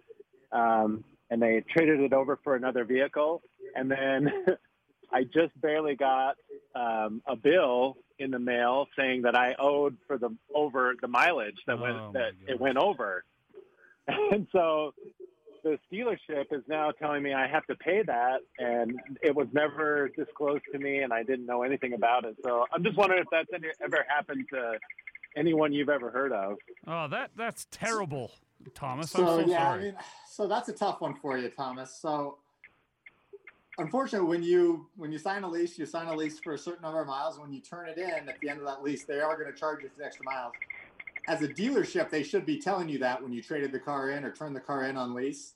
[0.52, 3.42] um, and they traded it over for another vehicle.
[3.74, 4.32] And then
[5.12, 6.36] I just barely got
[6.74, 11.58] um, a bill in the mail saying that I owed for the over the mileage
[11.66, 13.24] that Oh, went that it went over.
[14.08, 14.92] And so
[15.62, 20.10] the dealership is now telling me I have to pay that, and it was never
[20.16, 22.36] disclosed to me, and I didn't know anything about it.
[22.44, 24.78] So I'm just wondering if that's any, ever happened to
[25.36, 26.56] anyone you've ever heard of.
[26.86, 28.32] Oh, that that's terrible,
[28.74, 29.10] Thomas.
[29.10, 29.80] So, I'm so yeah, sorry.
[29.80, 29.94] I mean,
[30.28, 31.94] so that's a tough one for you, Thomas.
[32.00, 32.38] So
[33.78, 36.82] unfortunately, when you when you sign a lease, you sign a lease for a certain
[36.82, 37.38] number of miles.
[37.38, 39.58] When you turn it in at the end of that lease, they are going to
[39.58, 40.52] charge you for the extra miles.
[41.30, 44.24] As a dealership, they should be telling you that when you traded the car in
[44.24, 45.54] or turned the car in on lease,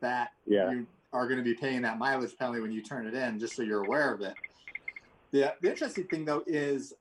[0.00, 0.72] that Yeah.
[0.72, 3.54] you are going to be paying that mileage penalty when you turn it in, just
[3.54, 4.34] so you're aware of it.
[5.30, 6.94] The, the interesting thing though is,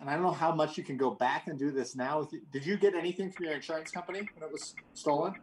[0.00, 2.20] and I don't know how much you can go back and do this now.
[2.20, 5.34] With Did you get anything from your insurance company when it was stolen?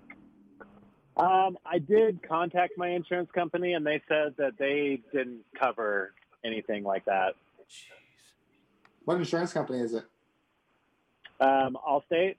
[1.15, 6.83] Um, I did contact my insurance company, and they said that they didn't cover anything
[6.83, 7.35] like that.
[9.05, 10.05] What insurance company is it?
[11.41, 12.35] Um, Allstate.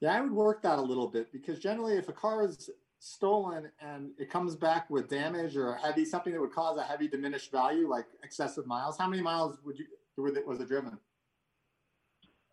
[0.00, 2.70] Yeah, I would work that a little bit because generally, if a car is
[3.00, 7.08] stolen and it comes back with damage or heavy something that would cause a heavy
[7.08, 10.98] diminished value, like excessive miles, how many miles would you was it, was it driven?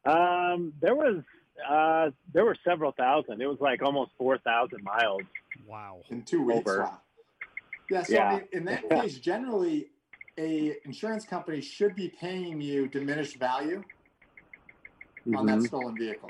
[0.06, 1.24] Um, there was
[1.67, 3.41] uh, there were several thousand.
[3.41, 5.21] It was like almost four thousand miles.
[5.67, 6.02] Wow.
[6.10, 6.60] in two weeks.
[6.60, 6.84] Over.
[6.84, 7.02] Wow.
[7.89, 8.04] Yeah.
[8.04, 9.88] So I mean, in that case, generally,
[10.38, 13.84] a insurance company should be paying you diminished value
[15.33, 15.67] on that Mhm.
[15.67, 16.29] stolen vehicle.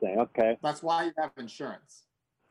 [0.00, 2.06] Say, Okay, That's why you have insurance.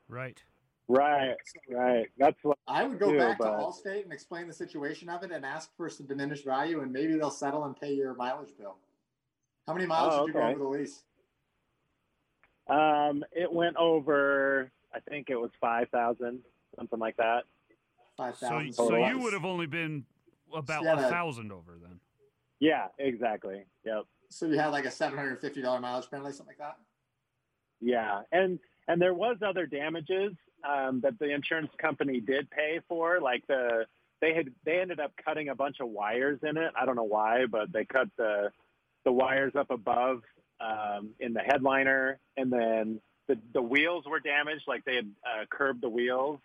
[0.08, 0.42] Right.
[0.88, 1.36] right,
[1.70, 2.12] right.
[2.18, 2.58] That's what.
[2.68, 5.46] I would go Yeah, back to but- Allstate and explain the situation of it and
[5.46, 8.78] ask for some diminished value, and maybe they'll settle and pay your mileage bill.
[9.68, 10.50] How many miles Oh, did you go okay.
[10.56, 11.04] over the lease?
[12.68, 14.72] Um, it went over.
[14.94, 16.44] I think it was five thousand,
[16.76, 17.46] something like that.
[18.18, 20.06] Five So, so you would have only been
[20.54, 22.00] about a that- thousand over then.
[22.64, 23.66] Yeah, exactly.
[23.86, 24.04] Yep.
[24.30, 26.78] So you had like a seven hundred fifty dollar mileage penalty, something like that.
[27.82, 30.32] Yeah, and and there was other damages
[30.68, 33.86] um, that the insurance company did pay for, like the
[34.22, 36.72] they had they ended up cutting a bunch of wires in it.
[36.80, 38.50] I don't know why, but they cut the
[39.04, 40.22] the wires up above
[40.62, 45.46] um, in the headliner, and then the the wheels were damaged, like they had uh,
[45.52, 46.40] curbed the wheels,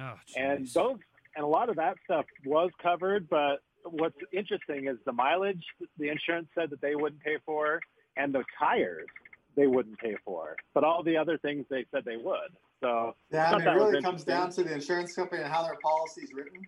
[0.00, 0.72] Oh, and jeez.
[0.72, 0.96] those
[1.36, 3.28] and a lot of that stuff was covered.
[3.28, 5.62] But what's interesting is the mileage
[5.98, 7.80] the insurance said that they wouldn't pay for,
[8.16, 9.08] and the tires
[9.56, 10.56] they wouldn't pay for.
[10.72, 12.50] But all the other things they said they would.
[12.80, 15.62] So Yeah, I mean, that it really comes down to the insurance company and how
[15.62, 16.60] their policy is written.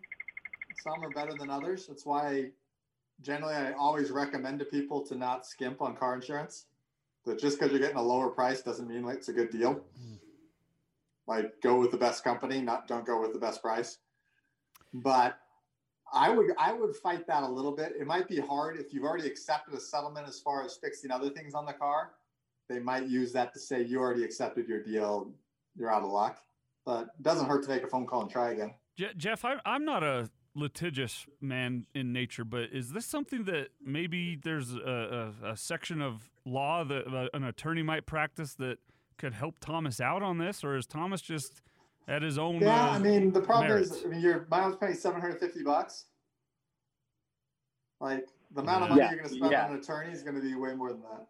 [0.83, 1.87] Some are better than others.
[1.87, 2.51] That's why
[3.23, 6.67] generally I always recommend to people to not skimp on car insurance.
[7.25, 9.73] That just because you're getting a lower price doesn't mean like it's a good deal.
[9.73, 10.15] Hmm.
[11.27, 13.99] Like go with the best company, not don't go with the best price.
[14.95, 15.39] But
[16.13, 17.95] I would I would fight that a little bit.
[17.99, 21.31] It might be hard if you've already accepted a settlement as far as fixing other
[21.31, 22.13] things on the car.
[22.69, 25.33] They might use that to say you already accepted your deal.
[25.77, 26.39] You're out of luck.
[26.85, 28.75] But it doesn't hurt to make a phone call and try again.
[28.97, 33.69] Je- Jeff, I, I'm not a litigious man in nature, but is this something that
[33.85, 38.79] maybe there's a, a, a section of law that uh, an attorney might practice that
[39.19, 41.61] could help Thomas out on this, or is Thomas just
[42.09, 42.61] at his own?
[42.61, 43.91] Yeah, uh, I mean the problem merits?
[43.93, 46.07] is, I mean your miles paying 750 bucks.
[48.01, 49.67] Like the amount of money Yeah, you're going to spend yeah.
[49.67, 51.27] on an attorney is going to be way more than that.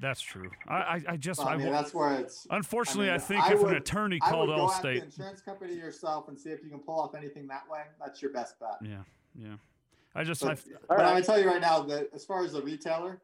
[0.00, 0.50] That's true.
[0.66, 2.46] I, I, I just, So, I I, mean, wa- that's where it's.
[2.50, 4.88] unfortunately, I, mean, think I if an would- attorney I called would go at the
[4.88, 7.82] Allstate, insurance company yourself and see if you can pull off anything that way.
[8.00, 8.70] That's your best bet.
[8.82, 8.96] yeah,
[9.38, 9.54] yeah.
[10.14, 10.54] I just, But, I,
[10.88, 11.06] but right.
[11.06, 13.20] I'm gonna tell you right now that as far as the retailer,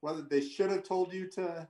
[0.00, 1.66] whether they should have told you to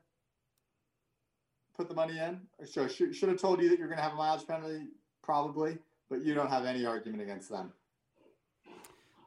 [1.79, 4.13] put the money in, or should, should, should have told you that you're gonna have
[4.13, 4.89] a mileage penalty,
[5.23, 5.79] probably,
[6.11, 7.73] but you don't have any argument against them.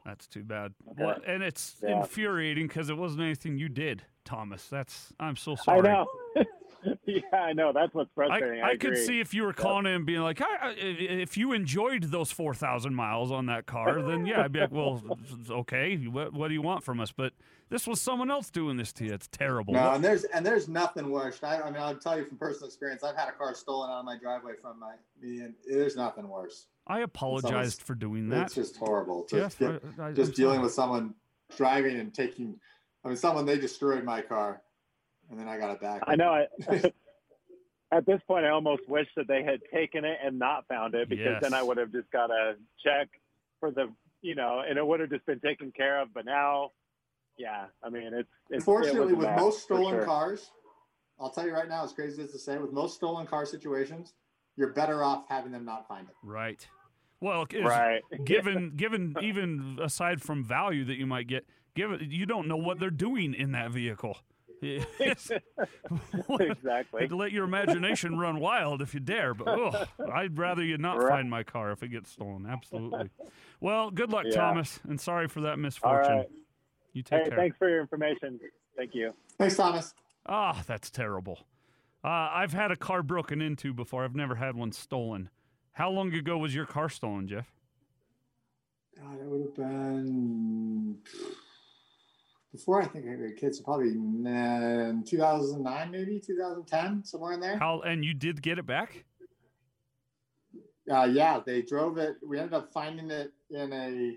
[0.04, 0.74] That's too bad.
[0.90, 1.02] Okay.
[1.04, 2.00] Well, and it's Yeah.
[2.00, 4.68] infuriating because it wasn't anything you did, Thomas.
[4.68, 5.88] That's I'm so sorry.
[5.88, 6.06] I know.
[7.06, 7.72] yeah, I know.
[7.72, 8.62] That's what's frustrating.
[8.62, 10.74] I, I, I could see if you were calling in and being like, I, I,
[10.78, 15.02] if you enjoyed those 4,000 miles on that car, then yeah, I'd be like, well,
[15.50, 17.12] okay, what, what do you want from us?
[17.12, 17.32] But
[17.72, 19.14] this was someone else doing this to you.
[19.14, 19.74] It's terrible.
[19.74, 21.42] No, and there's and there's nothing worse.
[21.42, 23.02] I, I mean, I'll tell you from personal experience.
[23.02, 26.28] I've had a car stolen out of my driveway from my me, and there's nothing
[26.28, 26.66] worse.
[26.86, 28.42] I apologized for doing that.
[28.46, 28.60] It's that.
[28.60, 29.26] just horrible.
[29.30, 30.64] Jeff, Just, get- I, I, just dealing sorry.
[30.64, 31.14] with someone
[31.56, 32.56] driving and taking.
[33.04, 34.61] I mean, someone they destroyed my car,
[35.32, 36.02] and then I got it back.
[36.06, 36.30] I know.
[36.30, 36.46] I,
[37.92, 41.08] at this point, I almost wish that they had taken it and not found it
[41.08, 43.08] because then I would have just got a check
[43.58, 43.90] for the,
[44.20, 46.12] you know, and it would have just been taken care of.
[46.14, 46.70] But now,
[47.38, 50.04] yeah, I mean, it's, it's Unfortunately, a with most stolen sure.
[50.04, 50.50] cars,
[51.18, 54.12] I'll tell you right now, as crazy as to say, with most stolen car situations,
[54.56, 56.14] you're better off having them not find it.
[56.22, 56.66] Right.
[57.20, 58.02] Well, right?
[58.24, 62.80] given given even aside from value that you might get, given you don't know what
[62.80, 64.18] they're doing in that vehicle.
[64.62, 65.30] It's-
[66.40, 67.08] exactly.
[67.08, 70.98] to let your imagination run wild if you dare, but ugh, I'd rather you not
[70.98, 71.08] Right.
[71.10, 72.46] find my car if it gets stolen.
[72.46, 73.10] Absolutely.
[73.60, 74.36] Well, good luck, Yeah.
[74.36, 76.16] Thomas, and sorry for that misfortune.
[76.18, 76.30] right.
[76.92, 77.38] You take Hey, care.
[77.38, 78.38] thanks for your information.
[78.76, 79.12] Thank you.
[79.38, 79.94] Thanks, Thomas.
[80.26, 81.40] Ah, that's terrible.
[82.04, 84.04] Uh, I've had a car broken into before.
[84.04, 85.30] I've never had one stolen.
[85.72, 87.52] How long ago was your car stolen, Jeff?
[88.96, 90.98] God, it would have been
[92.52, 97.58] before I think I had kids, so probably in 2009, maybe 2010, somewhere in there.
[97.58, 99.04] How and you did get it back?
[100.90, 102.16] Uh, yeah, they drove it.
[102.26, 104.16] We ended up finding it in a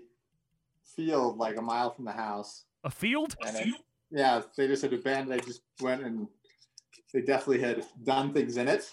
[0.84, 2.64] field like a mile from the house.
[2.84, 3.36] A field?
[3.40, 3.74] It,
[4.10, 5.32] yeah, they just had abandoned.
[5.32, 6.28] They just went and
[7.12, 8.90] they definitely had done things in it.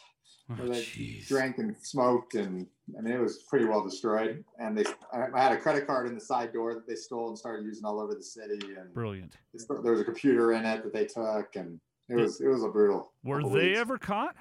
[0.50, 1.28] Oh, where they jeez.
[1.28, 4.44] drank and smoked, and I mean, it was pretty well destroyed.
[4.60, 7.38] And they, I had a credit card in the side door that they stole and
[7.38, 8.60] started using all over the city.
[8.78, 9.38] And Brilliant.
[9.54, 11.80] there was a computer in it that they took, and
[12.10, 13.14] it was it was a brutal.
[13.24, 13.80] Were they weeks.
[13.80, 14.36] ever caught?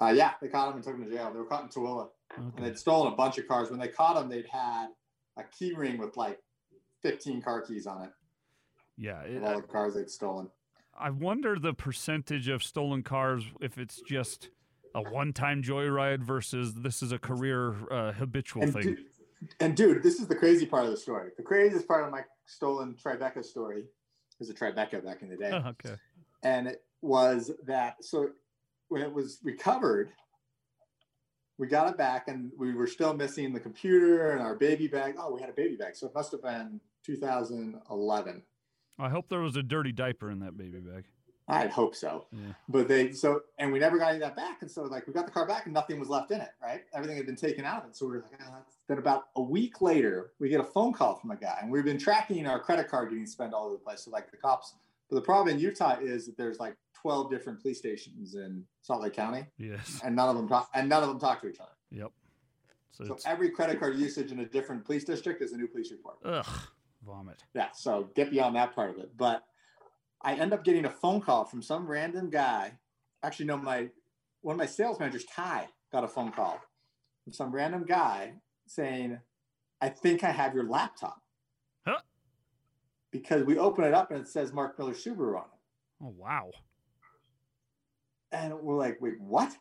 [0.00, 1.30] Uh, yeah, they caught them and took them to jail.
[1.32, 3.68] They were caught in Tooele, and they'd stolen a bunch of cars.
[3.70, 4.86] When they caught them, they'd had
[5.36, 6.38] a key ring with like
[7.02, 8.10] 15 car keys on it
[8.96, 9.20] Yeah.
[9.22, 10.50] it- all the cars they'd stolen.
[11.00, 14.50] I wonder the percentage of stolen cars if it's just
[14.98, 18.96] a one-time joyride versus this is a career uh, habitual And, thing.
[19.60, 21.30] and dude, this is the crazy part of the story.
[21.36, 23.84] The craziest part of my stolen Tribeca story
[24.40, 25.50] is a Tribeca back in the day.
[25.52, 25.96] Oh, okay.
[26.42, 28.30] and it was that so
[28.88, 30.10] when it was recovered
[31.58, 35.14] we got it back and we were still missing the computer and our baby bag
[35.16, 38.42] oh we had a baby bag so it must have been 2011
[38.98, 41.04] I hope there was a dirty diaper in that baby bag.
[41.48, 42.26] I'd hope so.
[42.32, 42.52] Yeah.
[42.68, 44.62] but they so and we never got any of that back.
[44.62, 46.82] And so like we got the car back and nothing was left in it right?
[46.94, 47.96] Everything had been taken out of it.
[47.96, 48.76] So we are like oh, that's...
[48.86, 51.84] then about a week later we get a phone call from a guy and we've
[51.84, 54.74] been tracking our credit card getting spent all over the place so like the cops.
[55.08, 59.02] But the problem in utah is that there's like 12 different police stations in salt
[59.02, 59.46] lake county.
[59.56, 60.00] Yes.
[60.04, 61.70] and none of them talk and none of them talk to each other.
[61.90, 62.12] Yep.
[62.90, 65.90] So, so every credit card usage in a different police district is a new police
[65.92, 66.16] report.
[66.24, 66.46] Ugh,
[67.06, 67.44] vomit.
[67.54, 69.10] yeah so get beyond that part of it.
[69.16, 69.44] But
[70.22, 72.72] i end up getting a phone call from some random guy
[73.22, 73.88] actually no my
[74.42, 76.60] one of my sales managers ty got a phone call
[77.24, 78.32] from some random guy
[78.66, 79.18] saying
[79.80, 81.20] i think i have your laptop
[81.86, 82.00] Huh?
[83.10, 85.58] because we open it up and it says mark miller subaru on it
[86.00, 86.50] Oh wow.
[88.30, 89.56] And we're like, wait, what?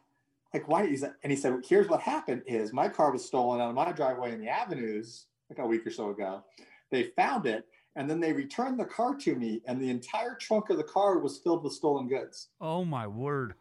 [0.53, 0.87] Like, why?
[0.87, 3.75] He's like, and he said, here's what happened is my car was stolen out of
[3.75, 6.43] my driveway in the avenues like a week or so ago.
[6.91, 7.65] They found it
[7.97, 11.17] and then they returned the car to me and the entire trunk of the car
[11.17, 12.49] was filled with stolen goods.
[12.61, 13.55] Oh my word.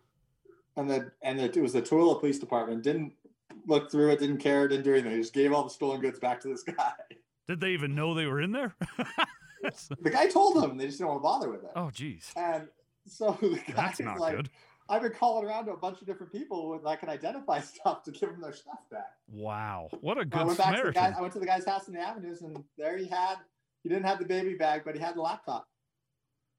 [0.77, 3.15] And then, and it was the Tooele Police Department didn't
[3.67, 5.13] look through it, didn't care, didn't do anything.
[5.13, 6.93] They just gave all the stolen goods back to this guy.
[7.49, 8.75] Did they even know they were in there?
[10.03, 11.71] the guy told them they just didn't want to bother with it.
[11.75, 12.31] oh, geez.
[12.37, 12.69] And
[13.07, 14.51] so the guy That's not like, good.
[14.91, 18.11] I've been calling around to a bunch of different people that can identify stuff to
[18.11, 19.15] give them their stuff back.
[19.33, 19.89] Wow.
[20.03, 21.13] What a I good went back to the Samaritan.
[21.13, 21.19] guy.
[21.19, 23.37] I went to the guy's house in the avenues, and there he had.
[23.87, 25.69] He didn't have the baby bag, but he had the laptop.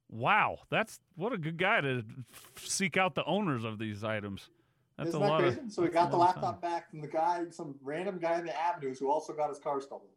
[0.09, 0.59] Wow.
[0.69, 2.05] That's what a good guy to
[2.55, 4.49] seek out the owners of these items.
[4.97, 5.59] That's Isn't a that lot crazy?
[5.59, 5.71] of.
[5.73, 8.97] so we got the laptop back from the guy, some random guy in the avenues
[8.97, 10.07] who also got his car stolen.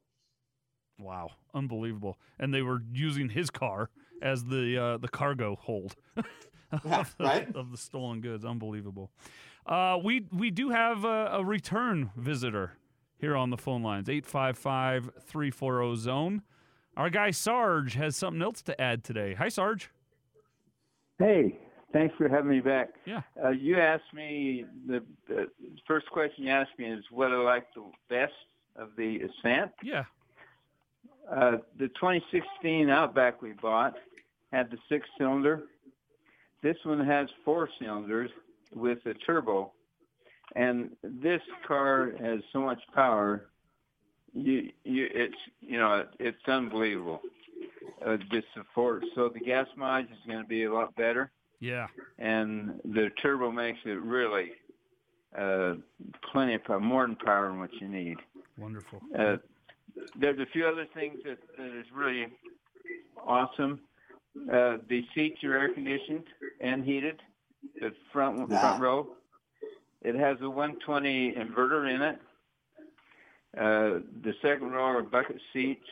[1.01, 2.17] Wow, unbelievable!
[2.39, 3.91] And they were using his car
[4.23, 5.97] as the uh, the cargo hold
[6.85, 7.57] Yeah, of, the, right?
[7.57, 8.45] of the stolen goods.
[8.45, 9.11] Unbelievable.
[9.67, 12.75] Uh, we we do have a, a return visitor
[13.19, 16.43] here on the phone lines 855-340 zone.
[16.97, 19.35] Our guy Sarge has something else to add today.
[19.35, 19.91] Hi, Sarge.
[21.19, 21.59] Hey,
[21.93, 22.91] thanks for having me back.
[23.05, 23.23] Yeah.
[23.43, 25.47] Uh, you asked me the, the
[25.87, 28.33] first question you asked me is what I like the best
[28.77, 29.73] of the Ascent.
[29.83, 30.05] Yeah.
[31.31, 33.95] Uh, the 2016 Outback we bought
[34.53, 35.63] had the six cylinder.
[36.63, 38.31] This one has four cylinders
[38.75, 39.73] with a turbo,
[40.57, 43.47] and this car has so much power.
[44.35, 47.21] You, you, it's you know it's unbelievable.
[48.05, 49.05] Uh, just the force.
[49.15, 51.87] So the gas mileage is going to be a lot better Yeah.
[52.19, 54.53] and the turbo makes it really
[55.37, 55.75] uh,
[56.33, 58.17] plenty of power, more than power than what you need.
[58.57, 59.01] Wonderful.
[59.19, 59.37] Uh,
[60.19, 62.27] there's a few other things that, that is really
[63.27, 63.81] awesome.
[64.51, 66.25] Uh, the seats are air conditioned
[66.61, 67.21] and heated.
[67.81, 68.61] The front Yeah.
[68.61, 69.09] front row.
[70.03, 72.19] It has a 120 inverter in it.
[73.57, 75.87] Uh, the second row are bucket seats.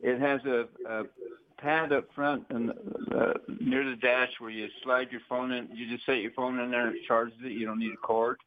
[0.00, 1.04] It has a, a
[1.58, 5.68] pad up front and uh, near the dash where you slide your phone in.
[5.72, 7.52] You just set your phone in there and it charges it.
[7.52, 8.38] You don't need a cord.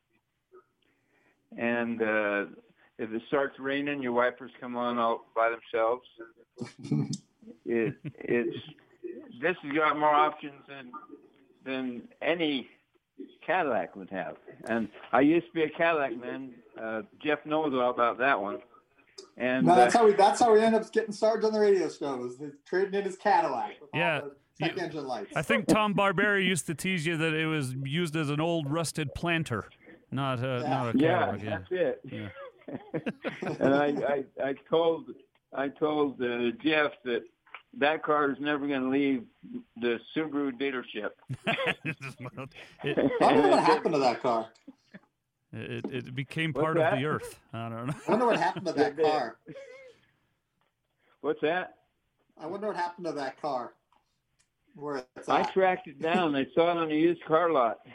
[1.57, 2.45] And uh,
[2.97, 6.07] if it starts raining, your wipers come on all by themselves.
[7.65, 8.57] it it's
[9.41, 10.91] this has got more options than
[11.65, 12.67] than any
[13.45, 14.35] Cadillac would have.
[14.65, 16.51] And I used to be a Cadillac man.
[16.81, 18.59] Uh, Jeff knows all about that one.
[19.37, 20.13] And No, that's uh, how we.
[20.13, 22.17] That's how we end up getting Sarge on the radio show.
[22.17, 23.79] Was trading in his Cadillac.
[23.81, 25.31] with all Yeah, the Check you- engine lights.
[25.35, 28.71] I think Tom Barberi used to tease you that it was used as an old
[28.71, 29.69] rusted planter,
[30.11, 31.41] not a, not a yeah, Cadillac.
[31.43, 31.57] Yeah.
[31.57, 32.01] that's it.
[32.11, 32.29] Yeah.
[33.59, 35.09] and I, I, I told,
[35.53, 37.23] I told uh, Jeff that
[37.77, 39.23] that car is never going to leave
[39.77, 41.11] the Subaru dealership.
[42.83, 44.47] it, I wonder what happened to that car.
[45.53, 47.39] It, it became part of the earth.
[47.53, 47.93] I don't know.
[48.07, 49.37] I wonder what happened to that car.
[51.21, 51.75] What's that?
[52.39, 53.73] I wonder what happened to that car.
[54.75, 56.35] Where it's I tracked it down.
[56.35, 57.79] I saw it on a used car lot.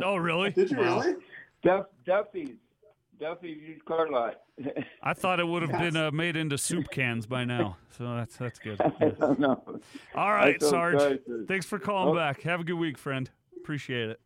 [0.00, 0.50] Oh, really?
[0.50, 1.00] Did you Wow.
[1.00, 1.16] really?
[1.64, 2.54] Duff, Duffy's,
[3.18, 4.42] Duffy's used car lot.
[5.02, 7.78] I thought it would have been uh, made into soup cans by now.
[7.96, 8.76] So that's that's good.
[8.78, 8.90] Yeah.
[9.00, 9.80] I don't know.
[10.14, 10.98] All right, told Sarge.
[11.00, 12.14] Sarge Thanks for calling Oh.
[12.14, 12.42] back.
[12.42, 13.28] Have a good week, friend.
[13.56, 14.20] Appreciate it.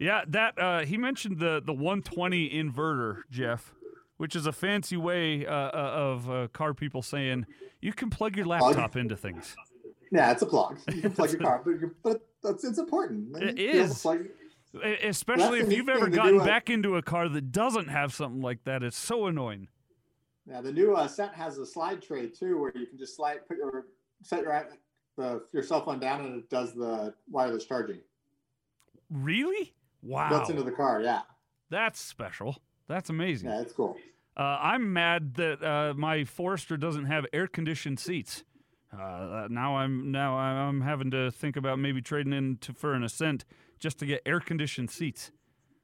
[0.00, 3.72] Yeah, that uh, he mentioned the the 120 inverter, Jeff,
[4.16, 7.46] which is a fancy way uh, uh, of uh, car people saying
[7.80, 9.56] you can plug your laptop into things.
[10.10, 10.78] Yeah, it's a plug.
[10.94, 11.62] You can plug your car,
[12.02, 13.36] but, that's it's important.
[13.36, 15.04] It You be able to is.
[15.04, 18.62] Especially if you've ever gotten uh, back into a car that doesn't have something like
[18.64, 18.82] that.
[18.82, 19.68] It's so annoying.
[20.48, 23.46] Yeah, the new uh, set has a slide tray too, where you can just slide,
[23.48, 23.86] put your
[24.22, 24.68] set your
[25.16, 27.98] the your cell phone down, and it does the wireless charging.
[29.10, 29.74] Really?
[30.02, 30.28] Wow.
[30.28, 31.02] Built into the car.
[31.02, 31.20] Yeah,
[31.70, 32.56] That's special.
[32.86, 33.50] That's amazing.
[33.50, 33.96] yeah, it's cool.
[34.36, 38.44] Uh, I'm mad that uh, my Forester doesn't have air conditioned seats.
[38.92, 43.02] Uh, now I'm now I'm having to think about maybe trading in to, for an
[43.02, 43.44] Ascent
[43.78, 45.32] just to get air conditioned seats.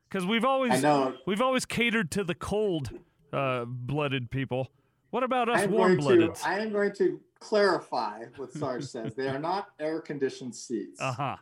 [0.08, 0.82] Because we've always
[1.26, 2.90] we've always catered to the cold
[3.32, 4.70] uh, blooded people.
[5.10, 6.30] What about us warm blooded?
[6.44, 9.14] I am going to clarify what Sarge says.
[9.14, 11.00] They are not air conditioned seats.
[11.00, 11.36] Uh huh.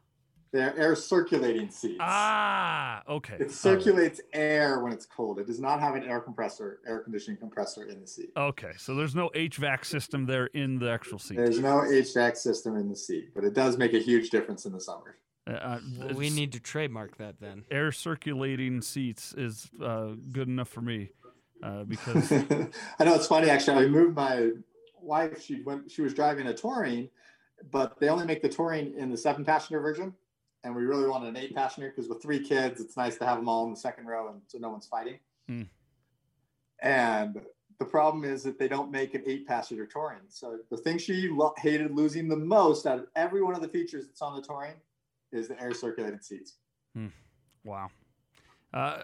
[0.53, 1.96] They're air circulating seats.
[2.00, 3.34] Ah, okay.
[3.34, 3.50] It All right.
[3.53, 5.38] circulates air when it's cold.
[5.38, 8.32] It does not have an air compressor, air conditioning compressor in the seat.
[8.36, 11.38] Okay, so there's no HVAC system there in the actual seat.
[11.38, 14.72] There's no HVAC system in the seat, but it does make a huge difference in
[14.72, 15.16] the summer.
[15.48, 17.64] Uh, uh, Well, we need to trademark that then.
[17.70, 21.11] air circulating seats is uh, good enough for me
[21.62, 22.30] uh, because
[22.98, 23.86] I know it's funny actually.
[23.86, 24.50] I moved my
[25.00, 25.42] wife.
[25.42, 25.90] She went.
[25.90, 27.09] She was driving a Touring,
[27.70, 30.14] but they only make the Touring in the seven passenger version,
[30.64, 33.38] and we really wanted an eight passenger because with three kids, it's nice to have
[33.38, 35.18] them all in the second row and so no one's fighting.
[35.48, 35.62] Hmm.
[36.80, 37.40] And
[37.78, 40.20] the problem is that they don't make an eight passenger Touring.
[40.28, 43.68] So the thing she lo- hated losing the most out of every one of the
[43.68, 44.74] features that's on the Touring
[45.32, 46.54] is the air circulated seats.
[47.64, 47.88] wow.
[48.72, 49.02] Uh,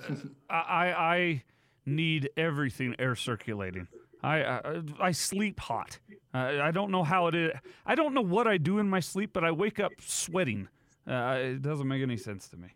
[0.51, 1.43] I, I
[1.87, 3.89] need everything air circulating.
[4.23, 5.99] I I, I sleep hot.
[6.35, 7.53] Uh, I don't know how it is.
[7.87, 10.69] I don't know what I do in my sleep, but I wake up sweating.
[11.09, 12.69] Uh, it doesn't make any sense to me.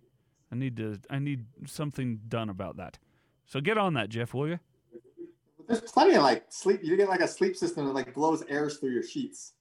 [0.50, 0.98] I need to.
[1.10, 2.98] I need something done about that.
[3.46, 4.58] So get on that, Jeff, will you?
[5.68, 6.80] There's plenty of like sleep.
[6.82, 9.52] You get like a sleep system that like blows airs through your sheets.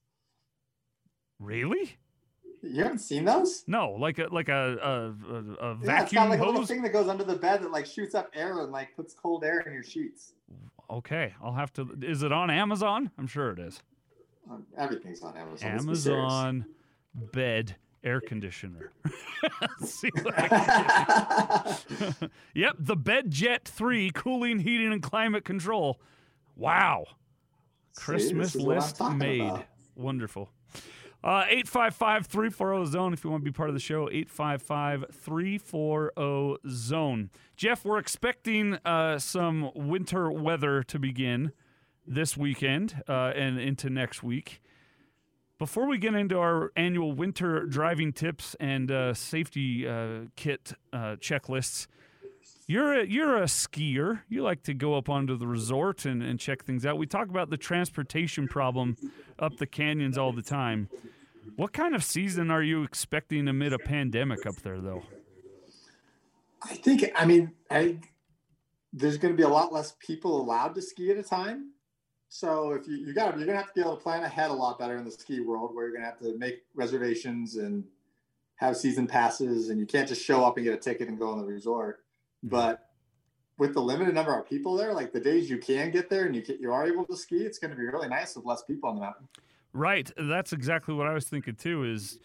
[1.40, 1.98] Really?
[2.64, 3.64] You haven't seen those?
[3.68, 6.66] No, like a like a a, a, a Yeah, it's vacuum got like a little
[6.66, 9.44] thing that goes under the bed that like shoots up air and like puts cold
[9.44, 10.34] air in your sheets.
[10.90, 11.98] Okay, I'll have to.
[12.02, 13.12] Is it on Amazon?
[13.18, 13.82] I'm sure it is.
[14.50, 15.72] Um, everything's on Amazon.
[15.72, 16.32] let's be serious.
[16.34, 16.66] Amazon
[17.16, 18.92] bed air conditioner.
[19.84, 20.48] See what I
[21.98, 22.30] can do.
[22.56, 26.00] yep, the BedJet 3 cooling, heating, and climate control.
[26.56, 27.06] Wow.
[27.94, 29.42] See, Christmas this is what I'm list made.
[29.42, 29.66] about.
[29.96, 30.50] Wonderful.
[31.24, 34.10] Uh, 855 340 zone if you want to be part of the show.
[34.10, 37.30] 855 340 zone.
[37.56, 41.52] Jeff, we're expecting uh, some winter weather to begin
[42.08, 44.64] this weekend uh, and into next week.
[45.62, 51.18] Before we get into our annual winter driving tips and uh, safety uh, kit uh,
[51.18, 51.86] checklists,
[52.66, 54.22] you're a, you're a skier.
[54.28, 56.98] You like to go up onto the resort and, and check things out.
[56.98, 58.98] We talk about the transportation problem
[59.38, 60.90] up the canyons all the time.
[61.58, 65.04] What kind of season are you expecting amid a pandemic up there, though?
[66.64, 68.00] I think I mean I
[68.92, 71.74] there's going to be a lot less people allowed to ski at a time.
[72.34, 74.52] So if you you got you're going to have to be able to plan ahead
[74.52, 77.58] a lot better in the ski world, where you're going to have to make reservations
[77.58, 77.84] and
[78.56, 81.30] have season passes, and you can't just show up and get a ticket and go
[81.30, 82.06] on the resort.
[82.38, 82.56] Mm-hmm.
[82.56, 82.88] But
[83.58, 86.34] with the limited number of people there, like the days you can get there and
[86.34, 88.64] you can, you are able to ski, it's going to be really nice with less
[88.64, 89.28] people on the mountain.
[89.74, 90.10] Right.
[90.18, 91.84] That's exactly what I was thinking too.
[91.84, 92.18] Is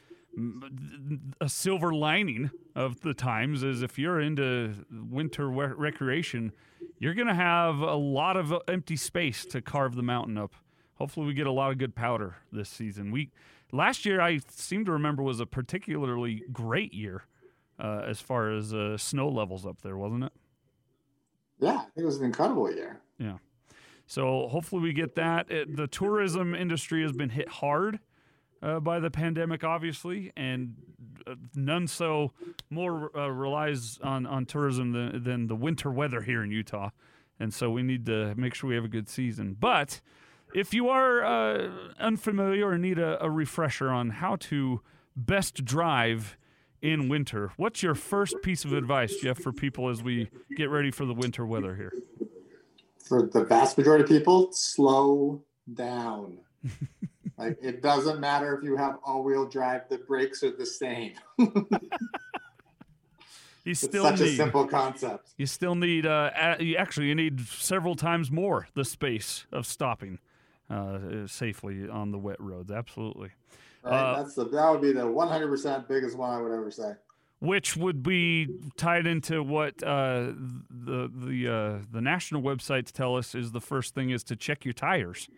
[1.40, 6.52] a silver lining of the times is if you're into winter we- recreation,
[6.98, 10.54] you're going to have a lot of empty space to carve the mountain up.
[10.94, 13.10] Hopefully, we get a lot of good powder this season.
[13.10, 13.30] We
[13.72, 17.24] last year, I seem to remember, was a particularly great year
[17.78, 20.32] uh, as far as uh, snow levels up there, wasn't it?
[21.58, 23.00] Yeah, I think it was an incredible year.
[23.18, 23.38] Yeah.
[24.06, 25.50] So hopefully we get that.
[25.50, 27.98] It, the tourism industry has been hit hard
[28.66, 30.74] uh, by the pandemic, obviously, and
[31.26, 32.32] uh, none so
[32.68, 36.90] more uh, relies on, on tourism than, than the winter weather here in Utah.
[37.38, 39.56] And so we need to make sure we have a good season.
[39.58, 40.00] But
[40.54, 44.80] if you are uh, unfamiliar or need a, a refresher on how to
[45.14, 46.36] best drive
[46.82, 50.90] in winter, what's your first piece of advice, Jeff, for people as we get ready
[50.90, 51.92] for the winter weather here?
[53.06, 55.42] for the vast majority of people, slow
[55.72, 56.38] down.
[57.38, 61.12] like it doesn't matter if you have all-wheel drive; the brakes are the same.
[63.64, 65.30] You It's still such a simple concept.
[65.38, 70.20] you still need uh, you actually you need several times more the space of stopping
[70.70, 72.70] uh, safely on the wet roads.
[72.70, 73.30] Absolutely.
[73.82, 73.92] Right?
[73.92, 76.92] Uh, That's the that would be the 100% biggest one I would ever say.
[77.40, 80.30] which would be tied into what uh,
[80.70, 84.64] the the uh, the national websites tell us is the first thing is to check
[84.64, 85.28] your tires.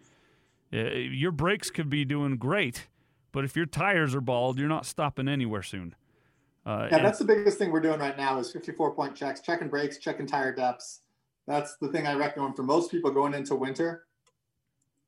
[0.73, 2.89] Uh, your brakes could be doing great,
[3.33, 5.95] but if your tires are bald, you're not stopping anywhere soon.
[6.66, 9.69] Uh, Yeah, that's the biggest thing we're doing right now is 54 point checks, checking
[9.69, 11.01] brakes, checking tire depths.
[11.47, 14.05] That's the thing I recommend for most people going into winter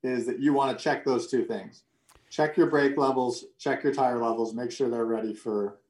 [0.03, 1.83] is that you want to check those two things.
[2.31, 5.81] Check your brake levels, check your tire levels, make sure they're ready for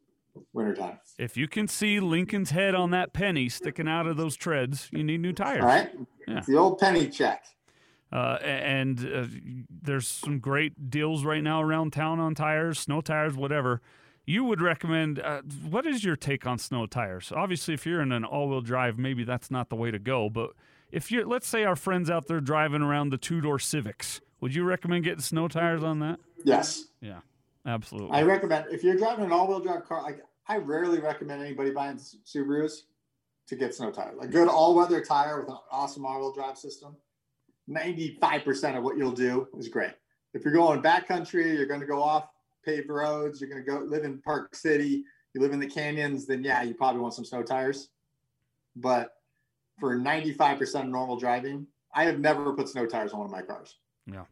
[0.53, 0.99] wintertime.
[1.18, 5.05] if you can see Lincoln's head on that penny sticking out of those treads, you
[5.05, 5.62] need new tires.
[5.62, 5.91] All right?
[6.27, 6.39] Yeah.
[6.39, 7.45] It's the old penny check.
[8.12, 9.26] Uh, and uh,
[9.82, 13.80] there's some great deals right now around town on tires, snow tires, whatever.
[14.26, 15.18] You would recommend.
[15.18, 17.32] Uh, what is your take on snow tires?
[17.34, 20.28] Obviously, if you're in an all-wheel drive, maybe that's not the way to go.
[20.28, 20.50] But
[20.92, 24.64] if you're, let's say, our friends out there driving around the two-door Civics, would you
[24.64, 26.18] recommend getting snow tires on that?
[26.44, 26.84] Yes.
[27.00, 27.20] Yeah,
[27.66, 28.11] absolutely.
[28.16, 31.96] I recommend if you're driving an all-wheel drive car, like I rarely recommend anybody buying
[31.96, 32.82] Subarus
[33.48, 34.16] to get snow tires.
[34.20, 36.96] A good all-weather tire with an awesome all-wheel drive system,
[37.68, 39.92] 95% of what you'll do is great.
[40.34, 42.28] If you're going backcountry, you're going to go off
[42.64, 45.04] paved roads, you're going to go live in Park City,
[45.34, 47.88] you live in the canyons, then yeah, you probably want some snow tires.
[48.76, 49.11] But
[49.78, 53.42] for 95% of normal driving, I have never put snow tires on one of my
[53.42, 53.76] cars.
[54.06, 54.24] Yeah.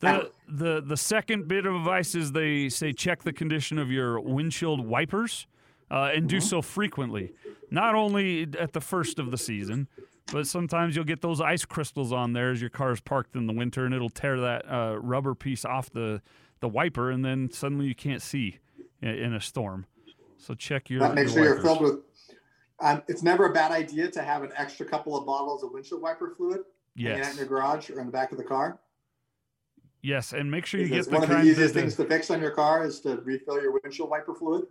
[0.00, 4.20] The, the the second bit of advice is they say check the condition of your
[4.20, 5.46] windshield wipers
[5.90, 7.32] uh, and do so frequently.
[7.70, 9.88] Not only at the first of the season,
[10.32, 13.52] but sometimes you'll get those ice crystals on there as your car's parked in the
[13.52, 16.22] winter, and it'll tear that uh, rubber piece off the
[16.60, 18.58] the wiper, and then suddenly you can't see
[19.02, 19.86] in, in a storm.
[20.38, 21.08] So check your.
[21.12, 21.98] Make your sure you're filled with
[22.80, 26.00] Um, it's never a bad idea to have an extra couple of bottles of windshield
[26.02, 26.60] wiper fluid
[26.96, 27.32] Yes.
[27.32, 28.78] in your garage or in the back of the car.
[30.02, 32.04] Yes, and make sure you Because get the one of the easiest that- things to
[32.04, 34.64] fix on your car is to refill your windshield wiper fluid.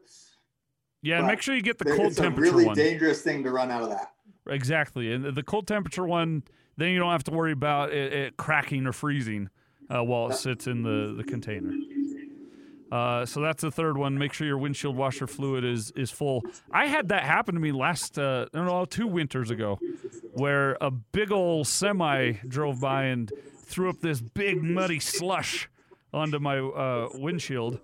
[1.01, 2.75] Yeah, and but make sure you get the cold it's a really one.
[2.77, 4.13] dangerous thing to run out of that.
[4.47, 6.43] Exactly, and the- cold temperature one,
[6.77, 9.49] then you don't have to worry about it, it cracking or freezing
[9.89, 11.71] uh, while it sits in the the container.
[12.91, 14.19] Uh, so that's the third one.
[14.19, 16.43] Make sure your windshield washer fluid is is full.
[16.71, 19.79] I had that happen to me last, uh, I don't know, two winters ago,
[20.33, 23.31] where a big old semi drove by and
[23.65, 25.69] threw up this big muddy slush
[26.13, 27.79] onto my uh, windshield.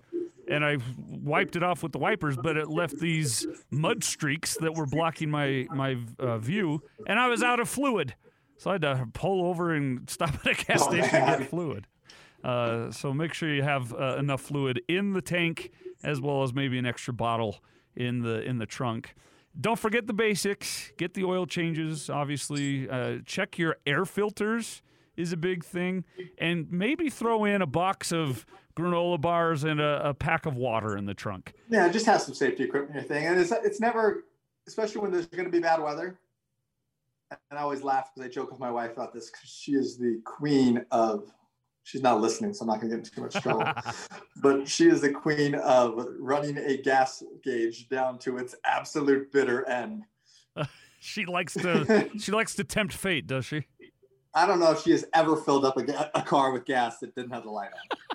[0.50, 0.78] And I
[1.08, 5.30] wiped it off with the wipers, but it left these mud streaks that were blocking
[5.30, 8.14] my my uh, view, and I was out of fluid.
[8.58, 11.48] So I had to pull over and stop at a gas Oh, station to get
[11.48, 11.86] fluid.
[12.42, 15.70] Uh, so make sure you have uh, enough fluid in the tank,
[16.02, 17.60] as well as maybe an extra bottle
[17.94, 19.14] in the in the trunk.
[19.60, 20.92] Don't forget the basics.
[20.96, 22.08] Get the oil changes.
[22.10, 24.82] Obviously, uh, check your air filters
[25.16, 26.04] is a big thing,
[26.38, 28.46] and maybe throw in a box of
[28.80, 31.52] granola bars and a, a pack of water in the trunk.
[31.68, 34.24] Yeah, just have some safety equipment in your thing, and it's it's never,
[34.66, 36.18] especially when there's going to be bad weather.
[37.30, 39.98] And I always laugh because I joke with my wife about this because she is
[39.98, 41.30] the queen of.
[41.82, 43.64] She's not listening, so I'm not going to get into too much trouble.
[44.42, 49.66] but she is the queen of running a gas gauge down to its absolute bitter
[49.66, 50.04] end.
[51.02, 53.64] She likes to she likes to tempt fate, does she?
[54.34, 57.14] I don't know if she has ever filled up a, a car with gas that
[57.14, 58.09] didn't have the light on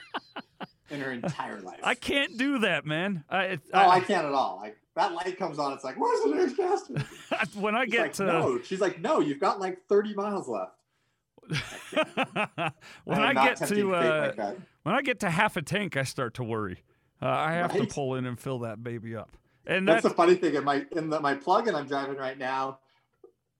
[0.89, 1.79] in her entire life.
[1.83, 3.23] I can't do that, man.
[3.29, 4.57] I, it- oh, I can't at all.
[4.61, 7.61] Like that light comes on, it's like, where's the nearest gas station?
[7.61, 8.61] when I She's get like, to no.
[8.61, 10.71] She's like, no, you've got like 30 miles left.
[13.03, 16.03] when am I get to uh, like when I get to half a tank, I
[16.03, 16.83] start to worry.
[17.21, 19.29] Uh, I have to pull in and fill that baby up,
[19.67, 22.37] and That's that's the funny thing in my in the, my plug-in I'm driving right
[22.37, 22.79] now.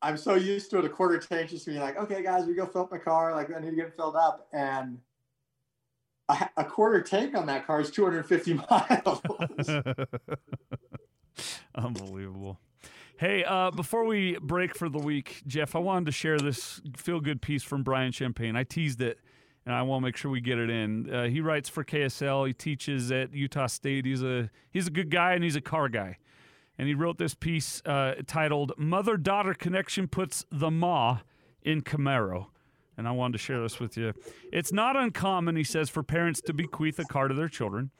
[0.01, 0.85] I'm so used to it.
[0.85, 3.33] A quarter tank just being like, okay, guys, we go fill up my car.
[3.35, 4.99] Like, I need to get it filled up, and
[6.29, 9.21] a, quarter tank on that car is 250 miles.
[11.75, 12.59] Unbelievable.
[13.17, 17.21] Hey, uh, before we break for the week, Jeff, I wanted to share this feel
[17.21, 18.57] good piece from Brian Champagne.
[18.57, 19.19] I teased it,
[19.65, 21.09] and I want to make sure we get it in.
[21.13, 22.47] Uh, he writes for KSL.
[22.47, 24.05] He teaches at Utah State.
[24.05, 26.17] He's a he's a good guy, and he's a car guy.
[26.77, 31.19] And he wrote this piece uh, titled "Mother Daughter Connection Puts the Ma
[31.61, 32.47] in Camaro."
[32.97, 34.13] And I wanted to share this with you.
[34.51, 37.91] It's not uncommon, he says, for parents to bequeath a car to their children.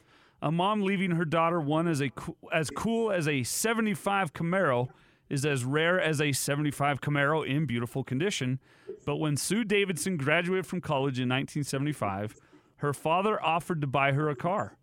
[0.41, 2.11] A mom leaving her daughter one as a
[2.51, 4.89] as cool as a 75 Camaro
[5.29, 8.59] is as rare as a 75 Camaro in beautiful condition.
[9.05, 12.35] But when Sue Davidson graduated from college in 1975,
[12.77, 14.77] her father offered to buy her a car.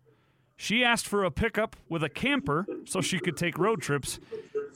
[0.55, 4.19] She asked for a pickup with a camper so she could take road trips,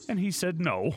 [0.08, 0.94] and he said no.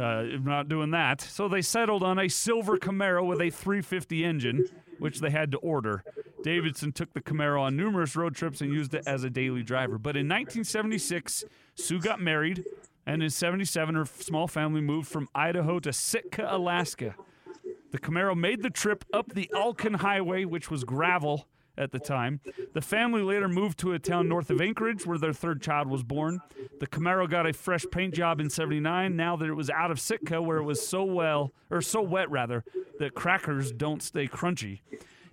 [0.00, 1.20] Uh, not doing that.
[1.20, 4.66] So they settled on a silver Camaro with a 350 engine,
[4.98, 6.02] which they had to order.
[6.42, 9.98] Davidson took the Camaro on numerous road trips and used it as a daily driver.
[9.98, 11.44] But in 1976,
[11.74, 12.64] Sue got married,
[13.04, 17.14] and in 77, her small family moved from Idaho to Sitka, Alaska.
[17.90, 21.46] The Camaro made the trip up the Alcan Highway, which was gravel
[21.80, 22.40] at the time.
[22.74, 26.02] The family later moved to a town north of Anchorage where their third child was
[26.02, 26.40] born.
[26.78, 29.98] The Camaro got a fresh paint job in 79 now that it was out of
[29.98, 32.64] Sitka where it was so well or so wet rather
[32.98, 34.80] that crackers don't stay crunchy.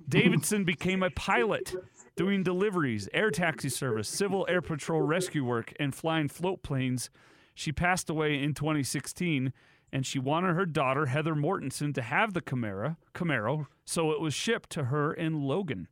[0.08, 1.76] Davidson became a pilot
[2.16, 7.10] doing deliveries, air taxi service, civil air patrol rescue work and flying float planes.
[7.54, 9.52] She passed away in 2016
[9.92, 14.34] and she wanted her daughter Heather Mortensen to have the Camaro, Camaro, so it was
[14.34, 15.88] shipped to her in Logan.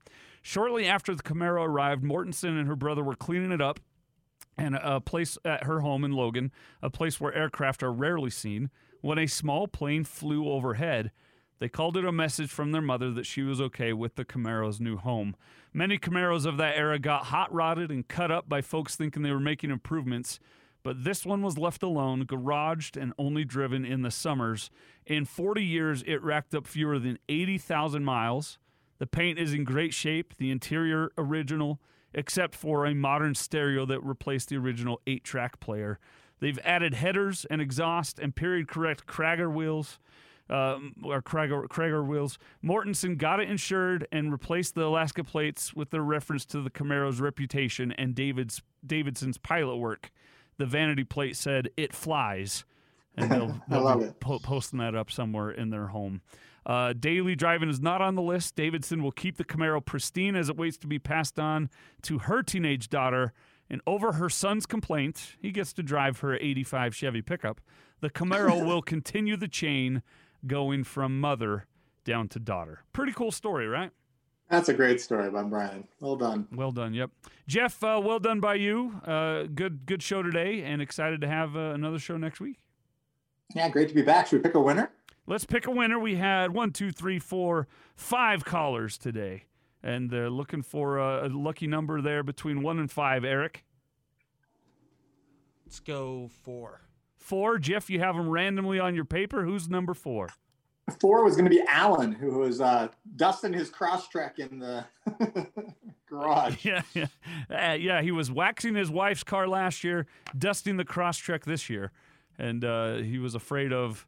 [0.48, 3.80] Shortly after the Camaro arrived, Mortensen and her brother were cleaning it up
[4.56, 6.52] and a place at her home in Logan,
[6.84, 8.70] a place where aircraft are rarely seen,
[9.02, 11.12] when a small plane flew overhead.
[11.58, 14.80] They called it a message from their mother that she was okay with the Camaro's
[14.80, 15.36] new home.
[15.74, 19.32] Many Camaros of that era got hot rodded and cut up by folks thinking they
[19.32, 20.40] were making improvements,
[20.84, 24.70] but this one was left alone, garaged, and only driven in the summers.
[25.08, 28.60] In 40 years, it racked up fewer than 80,000 miles.
[28.98, 31.80] The paint is in great shape, the interior original,
[32.14, 36.00] except for a modern stereo that replaced the original eight track player.
[36.40, 40.00] They've added headers and exhaust and period correct Cragar wheels.
[40.48, 42.38] Um, or Cragar, Cragar wheels.
[42.64, 47.20] Mortensen got it insured and replaced the Alaska plates with their reference to the Camaro's
[47.20, 50.12] reputation and David's Davidson's pilot work.
[50.58, 52.64] The vanity plate said "It flies,"
[53.18, 54.20] and they'll, they'll be it.
[54.20, 56.22] po- posting that up somewhere in their home.
[56.66, 58.56] Uh, daily driving is not on the list.
[58.56, 61.70] Davidson will keep the Camaro pristine as it waits to be passed on
[62.04, 63.34] to her teenage daughter
[63.70, 67.62] And over her son's complaint, he gets to drive her 85 Chevy pickup.
[68.00, 70.04] The Camaro will continue the chain
[70.46, 71.66] going from mother
[72.04, 72.84] down to daughter.
[72.94, 73.92] Pretty cool story, right?
[74.50, 75.88] That's a great story by Brian.
[76.00, 76.48] Well done.
[76.52, 76.94] Well done.
[76.94, 77.10] Yep,
[77.48, 77.84] Jeff.
[77.84, 79.02] Uh, well done by you.
[79.04, 82.60] Uh, good, good show today, and excited to have uh, another show next week.
[83.56, 84.28] Yeah, great to be back.
[84.28, 84.92] Should we pick a winner?
[85.28, 85.98] Let's pick a winner.
[86.00, 89.46] We had one, two, three, four, five callers today,
[89.82, 93.26] and they're looking for a, a lucky number there between one and five.
[93.26, 93.64] Eric,
[95.66, 96.82] Let's go four.
[97.18, 97.58] four.
[97.58, 99.44] Jeff, you have them randomly on your paper.
[99.44, 100.30] Who's number four?
[101.02, 104.86] Four was going to be Alan, who was uh, dusting his Crosstrek in the
[106.08, 106.58] garage.
[106.64, 107.08] Yeah, yeah,
[107.50, 108.02] uh, yeah.
[108.04, 110.06] He was waxing his wife's car last year,
[110.38, 111.92] dusting the Crosstrek this year,
[112.38, 114.06] and uh, he was afraid of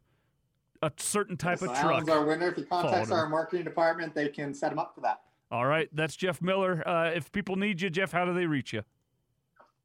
[0.82, 2.18] a certain type so of Alan's truck.
[2.18, 2.48] our winner.
[2.48, 5.22] If he contacts our marketing department, they can set him up for that.
[5.50, 6.86] All right, that's Jeff Miller.
[6.86, 8.82] Uh, if people need you, Jeff, how do they reach you?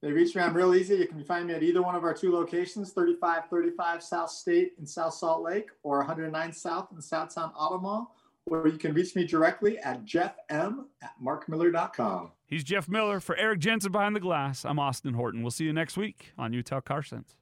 [0.02, 0.42] They reach me.
[0.42, 0.96] I'm real easy.
[0.96, 4.86] You can find me at either one of our two locations, 3535 South State in
[4.86, 8.16] South Salt Lake or 109 South in Southtown Auto Mall.
[8.46, 10.34] Or you can reach me directly at jeffm
[11.02, 12.32] at markmiller.com.
[12.46, 14.66] He's Jeff Miller for Eric Jensen behind the glass.
[14.66, 15.42] I'm Austin Horton.
[15.42, 17.38] We'll see you next week on Utah Car Sense.